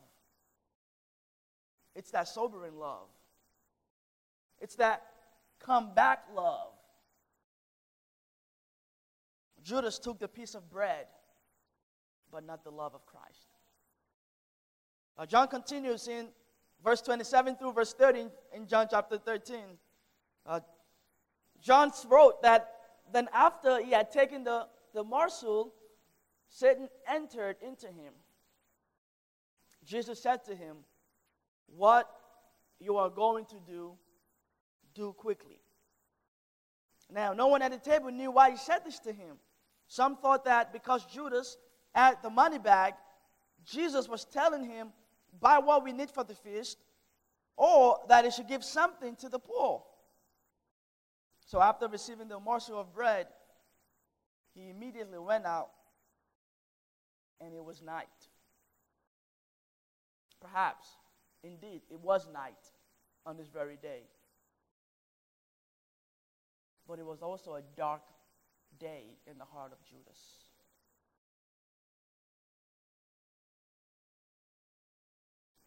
It's 1.95 2.11
that 2.11 2.27
sobering 2.27 2.77
love. 2.77 3.07
It's 4.59 4.75
that 4.75 5.03
come 5.59 5.93
back 5.93 6.23
love. 6.35 6.73
Judas 9.63 9.99
took 9.99 10.19
the 10.19 10.27
piece 10.27 10.55
of 10.55 10.69
bread, 10.69 11.05
but 12.31 12.45
not 12.45 12.63
the 12.63 12.71
love 12.71 12.95
of 12.95 13.05
Christ. 13.05 13.47
Now, 15.17 15.25
John 15.25 15.47
continues 15.47 16.07
in 16.07 16.29
verse 16.83 17.01
27 17.01 17.57
through 17.57 17.73
verse 17.73 17.93
30 17.93 18.27
in 18.55 18.67
John 18.67 18.87
chapter 18.89 19.17
13. 19.17 19.59
Uh, 20.45 20.59
John 21.61 21.91
wrote 22.07 22.41
that 22.41 22.71
then 23.11 23.27
after 23.33 23.83
he 23.83 23.91
had 23.91 24.11
taken 24.11 24.43
the, 24.43 24.67
the 24.93 25.03
morsel, 25.03 25.73
Satan 26.49 26.89
entered 27.07 27.57
into 27.61 27.87
him. 27.87 28.13
Jesus 29.85 30.21
said 30.21 30.43
to 30.45 30.55
him, 30.55 30.77
What 31.67 32.09
you 32.79 32.97
are 32.97 33.09
going 33.09 33.45
to 33.45 33.55
do, 33.65 33.93
do 34.93 35.13
quickly. 35.13 35.59
Now, 37.11 37.33
no 37.33 37.47
one 37.47 37.61
at 37.61 37.71
the 37.71 37.77
table 37.77 38.09
knew 38.09 38.31
why 38.31 38.51
he 38.51 38.57
said 38.57 38.79
this 38.85 38.99
to 38.99 39.11
him. 39.11 39.37
Some 39.91 40.15
thought 40.15 40.45
that 40.45 40.71
because 40.71 41.03
Judas 41.03 41.57
had 41.93 42.15
the 42.23 42.29
money 42.29 42.57
bag, 42.57 42.93
Jesus 43.65 44.07
was 44.07 44.23
telling 44.23 44.63
him, 44.63 44.93
Buy 45.37 45.59
what 45.59 45.83
we 45.83 45.91
need 45.91 46.09
for 46.09 46.23
the 46.23 46.33
feast, 46.33 46.77
or 47.57 47.99
that 48.07 48.23
he 48.23 48.31
should 48.31 48.47
give 48.47 48.63
something 48.63 49.17
to 49.17 49.27
the 49.27 49.37
poor. 49.37 49.83
So 51.45 51.61
after 51.61 51.89
receiving 51.89 52.29
the 52.29 52.39
morsel 52.39 52.79
of 52.79 52.93
bread, 52.93 53.27
he 54.53 54.69
immediately 54.69 55.19
went 55.19 55.45
out, 55.45 55.71
and 57.41 57.53
it 57.53 57.63
was 57.63 57.81
night. 57.81 58.07
Perhaps, 60.39 60.87
indeed, 61.43 61.81
it 61.91 61.99
was 61.99 62.29
night 62.33 62.63
on 63.25 63.35
this 63.35 63.49
very 63.49 63.75
day. 63.75 64.03
But 66.87 66.97
it 66.99 67.05
was 67.05 67.21
also 67.21 67.55
a 67.55 67.61
dark 67.75 68.03
day 68.81 69.03
in 69.29 69.37
the 69.37 69.45
heart 69.45 69.71
of 69.71 69.77
Judas. 69.85 70.19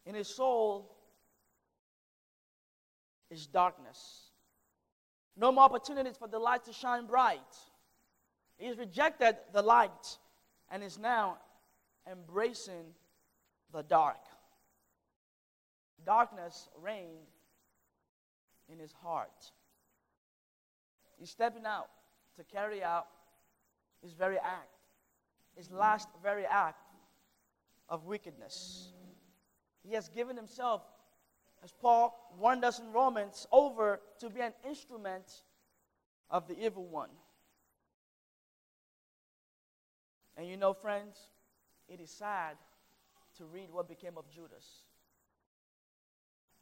In 0.04 0.14
his 0.14 0.28
soul 0.28 0.96
is 3.30 3.46
darkness. 3.46 4.30
No 5.36 5.52
more 5.52 5.64
opportunities 5.64 6.16
for 6.16 6.28
the 6.28 6.38
light 6.38 6.64
to 6.64 6.72
shine 6.72 7.06
bright. 7.06 7.40
He's 8.58 8.76
rejected 8.76 9.36
the 9.52 9.62
light 9.62 10.18
and 10.70 10.82
is 10.82 10.98
now 10.98 11.38
embracing 12.10 12.94
the 13.72 13.82
dark. 13.82 14.20
Darkness 16.04 16.68
reigned 16.82 17.30
in 18.68 18.78
his 18.78 18.92
heart. 18.92 19.52
He's 21.18 21.30
stepping 21.30 21.64
out 21.64 21.88
to 22.36 22.44
carry 22.44 22.82
out 22.82 23.06
his 24.02 24.12
very 24.12 24.38
act, 24.38 24.76
his 25.56 25.70
last 25.70 26.08
very 26.22 26.44
act 26.46 26.82
of 27.88 28.04
wickedness. 28.04 28.92
He 29.82 29.94
has 29.94 30.08
given 30.08 30.36
himself, 30.36 30.82
as 31.62 31.72
Paul 31.72 32.32
warned 32.38 32.64
us 32.64 32.78
in 32.78 32.92
Romans, 32.92 33.46
over 33.52 34.00
to 34.20 34.30
be 34.30 34.40
an 34.40 34.52
instrument 34.66 35.42
of 36.30 36.48
the 36.48 36.58
evil 36.58 36.86
one. 36.86 37.10
And 40.36 40.48
you 40.48 40.56
know, 40.56 40.72
friends, 40.72 41.16
it 41.88 42.00
is 42.00 42.10
sad 42.10 42.56
to 43.38 43.44
read 43.44 43.68
what 43.70 43.88
became 43.88 44.16
of 44.16 44.28
Judas. 44.28 44.82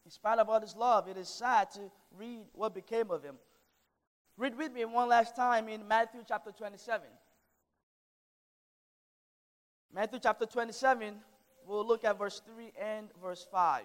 In 0.04 0.11
spite 0.11 0.38
of 0.38 0.48
all 0.48 0.61
his 0.61 0.74
love, 0.74 1.08
it 1.08 1.16
is 1.16 1.28
sad 1.28 1.70
to 1.72 1.80
read 2.18 2.40
what 2.52 2.74
became 2.74 3.11
of 3.11 3.22
him. 3.22 3.37
Read 4.38 4.57
with 4.57 4.73
me 4.73 4.85
one 4.85 5.09
last 5.09 5.37
time 5.37 5.68
in 5.68 5.87
Matthew 5.87 6.23
chapter 6.27 6.53
27. 6.53 7.07
Matthew 9.95 10.21
chapter 10.23 10.47
27, 10.47 11.16
we'll 11.66 11.87
look 11.87 12.03
at 12.03 12.18
verse 12.18 12.40
3 12.47 12.73
and 12.81 13.09
verse 13.23 13.47
5. 13.53 13.83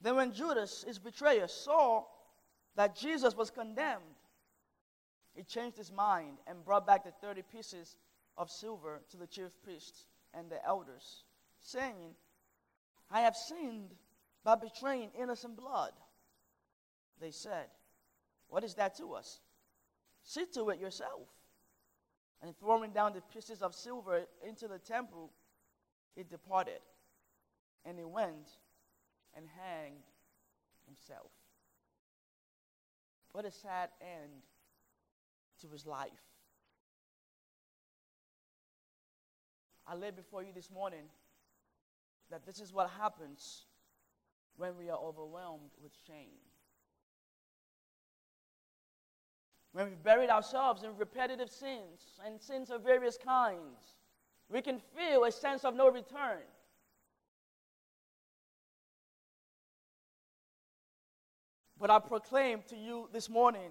Then, 0.00 0.14
when 0.14 0.32
Judas, 0.32 0.84
his 0.86 0.98
betrayer, 0.98 1.48
saw 1.48 2.04
that 2.76 2.94
Jesus 2.94 3.34
was 3.34 3.50
condemned, 3.50 4.02
he 5.34 5.42
changed 5.42 5.78
his 5.78 5.90
mind 5.90 6.36
and 6.46 6.64
brought 6.64 6.86
back 6.86 7.04
the 7.04 7.12
30 7.22 7.42
pieces 7.50 7.96
of 8.36 8.50
silver 8.50 9.00
to 9.10 9.16
the 9.16 9.26
chief 9.26 9.50
priests 9.62 10.04
and 10.34 10.50
the 10.50 10.64
elders 10.64 11.24
saying, 11.68 12.14
I 13.10 13.20
have 13.20 13.36
sinned 13.36 13.94
by 14.44 14.54
betraying 14.54 15.10
innocent 15.20 15.56
blood. 15.56 15.92
They 17.20 17.30
said, 17.30 17.66
What 18.48 18.64
is 18.64 18.74
that 18.74 18.96
to 18.98 19.14
us? 19.14 19.40
See 20.22 20.46
to 20.54 20.70
it 20.70 20.80
yourself. 20.80 21.28
And 22.40 22.56
throwing 22.58 22.92
down 22.92 23.14
the 23.14 23.20
pieces 23.20 23.62
of 23.62 23.74
silver 23.74 24.24
into 24.46 24.68
the 24.68 24.78
temple, 24.78 25.30
he 26.14 26.22
departed. 26.22 26.80
And 27.84 27.98
he 27.98 28.04
went 28.04 28.48
and 29.36 29.46
hanged 29.46 30.04
himself. 30.86 31.30
What 33.32 33.44
a 33.44 33.50
sad 33.50 33.90
end 34.00 34.42
to 35.60 35.68
his 35.68 35.86
life. 35.86 36.10
I 39.86 39.94
lay 39.94 40.10
before 40.10 40.42
you 40.42 40.52
this 40.54 40.70
morning 40.70 41.04
that 42.30 42.44
this 42.44 42.60
is 42.60 42.72
what 42.72 42.90
happens 42.90 43.66
when 44.56 44.76
we 44.76 44.90
are 44.90 44.98
overwhelmed 44.98 45.70
with 45.82 45.92
shame. 46.06 46.40
When 49.72 49.88
we've 49.88 50.02
buried 50.02 50.30
ourselves 50.30 50.82
in 50.82 50.96
repetitive 50.96 51.50
sins 51.50 52.18
and 52.24 52.40
sins 52.40 52.70
of 52.70 52.82
various 52.82 53.16
kinds, 53.16 53.96
we 54.48 54.62
can 54.62 54.80
feel 54.96 55.24
a 55.24 55.32
sense 55.32 55.64
of 55.64 55.74
no 55.74 55.88
return. 55.90 56.42
But 61.78 61.90
I 61.90 61.98
proclaim 62.00 62.62
to 62.68 62.76
you 62.76 63.08
this 63.12 63.28
morning 63.30 63.70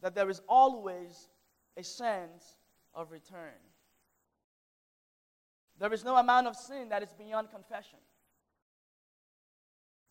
that 0.00 0.14
there 0.14 0.30
is 0.30 0.40
always 0.48 1.28
a 1.76 1.82
sense 1.82 2.56
of 2.94 3.10
return. 3.10 3.60
There 5.78 5.92
is 5.92 6.04
no 6.04 6.16
amount 6.16 6.46
of 6.46 6.56
sin 6.56 6.88
that 6.90 7.02
is 7.02 7.12
beyond 7.12 7.50
confession. 7.50 7.98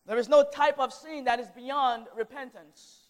There 0.06 0.18
is 0.18 0.28
no 0.28 0.44
type 0.44 0.78
of 0.78 0.92
sin 0.92 1.24
that 1.24 1.40
is 1.40 1.48
beyond 1.48 2.06
repentance. 2.16 3.00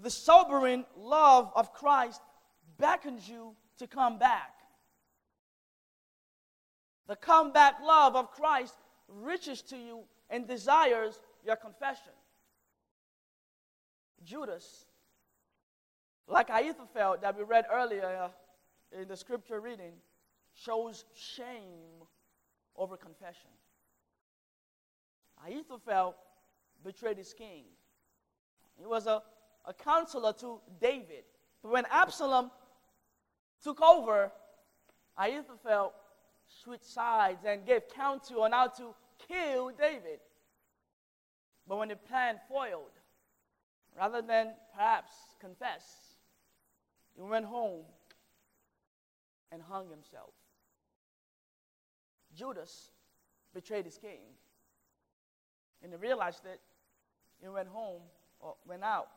The 0.00 0.10
sobering 0.10 0.84
love 0.96 1.50
of 1.54 1.72
Christ 1.72 2.20
beckons 2.78 3.28
you 3.28 3.54
to 3.78 3.86
come 3.86 4.18
back. 4.18 4.52
The 7.06 7.16
comeback 7.16 7.76
love 7.82 8.16
of 8.16 8.30
Christ 8.30 8.74
reaches 9.08 9.62
to 9.62 9.76
you 9.76 10.02
and 10.28 10.46
desires 10.46 11.20
your 11.44 11.56
confession. 11.56 12.12
Judas, 14.24 14.84
like 16.26 16.50
Ahithophel 16.50 17.16
that 17.22 17.36
we 17.36 17.44
read 17.44 17.64
earlier 17.72 18.30
in 18.92 19.08
the 19.08 19.16
scripture 19.16 19.60
reading, 19.60 19.92
shows 20.64 21.04
shame 21.14 22.06
over 22.76 22.96
confession. 22.96 23.50
Ahithophel 25.46 26.16
betrayed 26.84 27.18
his 27.18 27.32
king. 27.32 27.64
He 28.78 28.86
was 28.86 29.06
a, 29.06 29.22
a 29.64 29.74
counselor 29.74 30.32
to 30.34 30.60
David. 30.80 31.24
But 31.62 31.72
when 31.72 31.84
Absalom 31.90 32.50
took 33.62 33.80
over, 33.80 34.32
Ahithophel 35.16 35.92
switched 36.46 36.86
sides 36.86 37.44
and 37.46 37.66
gave 37.66 37.88
counsel 37.88 38.42
on 38.42 38.52
how 38.52 38.68
to 38.68 38.94
kill 39.28 39.70
David. 39.70 40.20
But 41.66 41.78
when 41.78 41.88
the 41.88 41.96
plan 41.96 42.36
foiled, 42.48 42.92
rather 43.96 44.22
than 44.22 44.54
perhaps 44.74 45.12
confess, 45.40 45.84
he 47.14 47.22
went 47.22 47.44
home 47.44 47.84
and 49.50 49.60
hung 49.62 49.90
himself. 49.90 50.32
Judas 52.38 52.90
betrayed 53.52 53.84
his 53.84 53.98
king. 53.98 54.20
And 55.82 55.92
he 55.92 55.98
realized 55.98 56.44
it. 56.44 56.60
He 57.40 57.48
went 57.48 57.68
home 57.68 58.02
or 58.40 58.54
went 58.66 58.84
out 58.84 59.08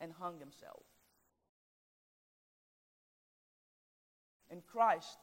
and 0.00 0.12
hung 0.12 0.38
himself. 0.38 0.82
In 4.50 4.60
Christ, 4.60 5.18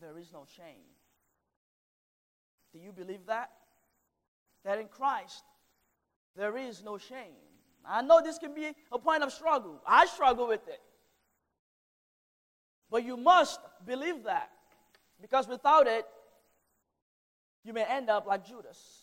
there 0.00 0.18
is 0.18 0.32
no 0.32 0.44
shame. 0.56 0.84
Do 2.72 2.78
you 2.78 2.92
believe 2.92 3.26
that? 3.26 3.50
That 4.64 4.78
in 4.78 4.88
Christ, 4.88 5.44
there 6.34 6.56
is 6.56 6.82
no 6.82 6.98
shame. 6.98 7.36
I 7.86 8.02
know 8.02 8.20
this 8.22 8.38
can 8.38 8.52
be 8.54 8.72
a 8.90 8.98
point 8.98 9.22
of 9.22 9.32
struggle. 9.32 9.80
I 9.86 10.06
struggle 10.06 10.48
with 10.48 10.66
it. 10.66 10.80
But 12.90 13.04
you 13.04 13.16
must 13.16 13.60
believe 13.84 14.24
that. 14.24 14.50
Because 15.20 15.48
without 15.48 15.86
it, 15.86 16.06
you 17.64 17.72
may 17.72 17.84
end 17.84 18.08
up 18.10 18.26
like 18.26 18.46
Judas. 18.46 19.02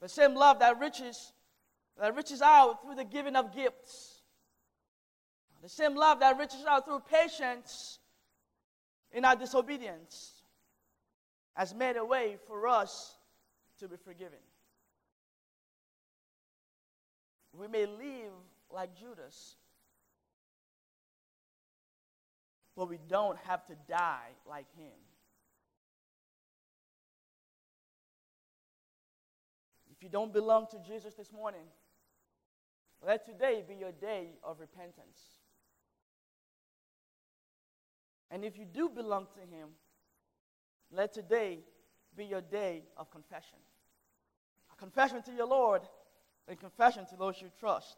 The 0.00 0.08
same 0.08 0.34
love 0.34 0.60
that 0.60 0.78
reaches, 0.80 1.32
that 1.98 2.14
reaches 2.14 2.40
out 2.40 2.82
through 2.82 2.94
the 2.94 3.04
giving 3.04 3.36
of 3.36 3.54
gifts. 3.54 4.22
The 5.62 5.68
same 5.68 5.94
love 5.94 6.20
that 6.20 6.38
reaches 6.38 6.64
out 6.66 6.86
through 6.86 7.00
patience 7.00 7.98
in 9.12 9.24
our 9.24 9.36
disobedience 9.36 10.32
has 11.54 11.74
made 11.74 11.96
a 11.96 12.04
way 12.04 12.36
for 12.46 12.66
us 12.66 13.16
to 13.78 13.88
be 13.88 13.96
forgiven. 13.96 14.38
We 17.52 17.66
may 17.66 17.84
live 17.84 18.32
like 18.70 18.96
Judas, 18.98 19.56
but 22.76 22.88
we 22.88 22.98
don't 23.08 23.38
have 23.46 23.64
to 23.66 23.74
die 23.88 24.28
like 24.48 24.66
him. 24.76 24.92
If 29.90 30.02
you 30.02 30.08
don't 30.08 30.32
belong 30.32 30.66
to 30.70 30.78
Jesus 30.86 31.14
this 31.14 31.30
morning, 31.30 31.66
let 33.06 33.26
today 33.26 33.62
be 33.68 33.74
your 33.74 33.92
day 33.92 34.30
of 34.42 34.60
repentance. 34.60 35.20
And 38.30 38.44
if 38.44 38.56
you 38.56 38.64
do 38.64 38.88
belong 38.88 39.26
to 39.34 39.40
Him, 39.40 39.70
let 40.92 41.12
today 41.12 41.58
be 42.16 42.24
your 42.24 42.40
day 42.40 42.84
of 42.96 43.10
confession. 43.10 43.58
A 44.72 44.76
confession 44.76 45.22
to 45.22 45.32
your 45.32 45.46
Lord 45.46 45.82
and 46.48 46.58
confession 46.58 47.06
to 47.06 47.16
those 47.16 47.40
you 47.40 47.50
trust. 47.58 47.96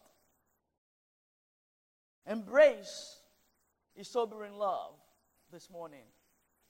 Embrace 2.26 3.21
His 3.94 4.08
sobering 4.08 4.54
love 4.54 4.94
this 5.52 5.68
morning. 5.70 6.04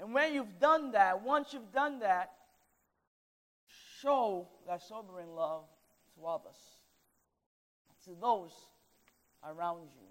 And 0.01 0.13
when 0.13 0.35
you've 0.35 0.59
done 0.59 0.93
that, 0.93 1.23
once 1.23 1.53
you've 1.53 1.73
done 1.73 2.01
that, 2.01 2.33
show 4.01 4.49
that 4.67 4.83
sobering 4.83 5.35
love 5.35 5.65
to 6.17 6.27
others, 6.27 6.57
to 8.05 8.11
those 8.21 8.51
around 9.45 9.91
you. 9.95 10.09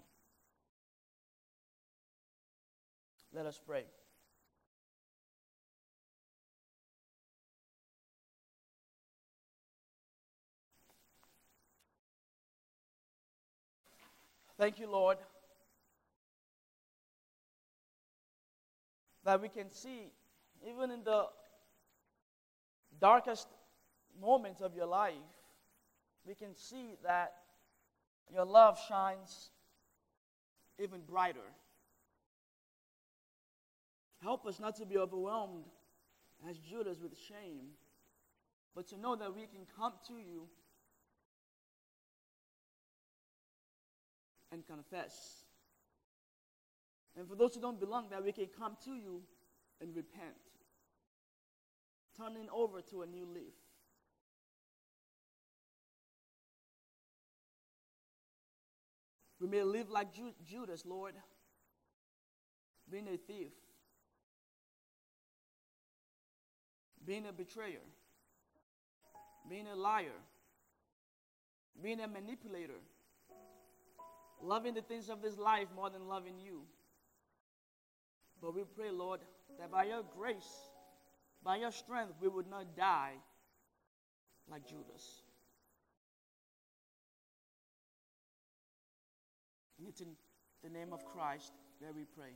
Let 3.34 3.46
us 3.46 3.60
pray. 3.64 3.84
Thank 14.58 14.78
you, 14.78 14.88
Lord, 14.88 15.18
that 19.24 19.40
we 19.40 19.48
can 19.48 19.70
see, 19.70 20.10
even 20.66 20.90
in 20.90 21.04
the 21.04 21.26
darkest 23.00 23.48
moments 24.20 24.60
of 24.60 24.74
your 24.74 24.86
life, 24.86 25.14
we 26.26 26.34
can 26.34 26.54
see 26.54 26.94
that 27.04 27.32
your 28.32 28.44
love 28.44 28.78
shines 28.88 29.50
even 30.78 31.00
brighter. 31.00 31.40
Help 34.22 34.46
us 34.46 34.60
not 34.60 34.76
to 34.76 34.86
be 34.86 34.98
overwhelmed 34.98 35.64
as 36.48 36.58
Judas 36.58 36.98
with 37.00 37.12
shame, 37.28 37.70
but 38.74 38.86
to 38.88 38.98
know 38.98 39.16
that 39.16 39.34
we 39.34 39.42
can 39.42 39.66
come 39.76 39.92
to 40.08 40.14
you 40.14 40.48
and 44.52 44.66
confess. 44.66 45.41
And 47.16 47.28
for 47.28 47.34
those 47.34 47.54
who 47.54 47.60
don't 47.60 47.78
belong, 47.78 48.08
that 48.10 48.24
we 48.24 48.32
can 48.32 48.46
come 48.46 48.76
to 48.84 48.94
you 48.94 49.22
and 49.80 49.94
repent, 49.94 50.34
turning 52.16 52.48
over 52.52 52.80
to 52.80 53.02
a 53.02 53.06
new 53.06 53.26
leaf. 53.26 53.54
We 59.40 59.48
may 59.48 59.62
live 59.64 59.90
like 59.90 60.14
Ju- 60.14 60.34
Judas, 60.46 60.86
Lord, 60.86 61.14
being 62.88 63.08
a 63.08 63.16
thief, 63.16 63.50
being 67.04 67.26
a 67.26 67.32
betrayer, 67.32 67.80
being 69.50 69.66
a 69.66 69.74
liar, 69.74 70.20
being 71.82 72.00
a 72.00 72.06
manipulator, 72.06 72.78
loving 74.40 74.74
the 74.74 74.82
things 74.82 75.08
of 75.08 75.20
this 75.20 75.36
life 75.36 75.66
more 75.74 75.90
than 75.90 76.06
loving 76.06 76.38
you. 76.38 76.62
But 78.42 78.56
we 78.56 78.62
pray, 78.76 78.90
Lord, 78.90 79.20
that 79.60 79.70
by 79.70 79.84
your 79.84 80.02
grace, 80.18 80.70
by 81.44 81.56
your 81.56 81.70
strength, 81.70 82.14
we 82.20 82.26
would 82.26 82.50
not 82.50 82.76
die 82.76 83.12
like 84.50 84.66
Judas. 84.66 85.22
And 89.78 89.88
it's 89.88 90.00
in 90.00 90.08
the 90.64 90.70
name 90.70 90.92
of 90.92 91.04
Christ 91.04 91.52
that 91.80 91.94
we 91.94 92.02
pray. 92.16 92.32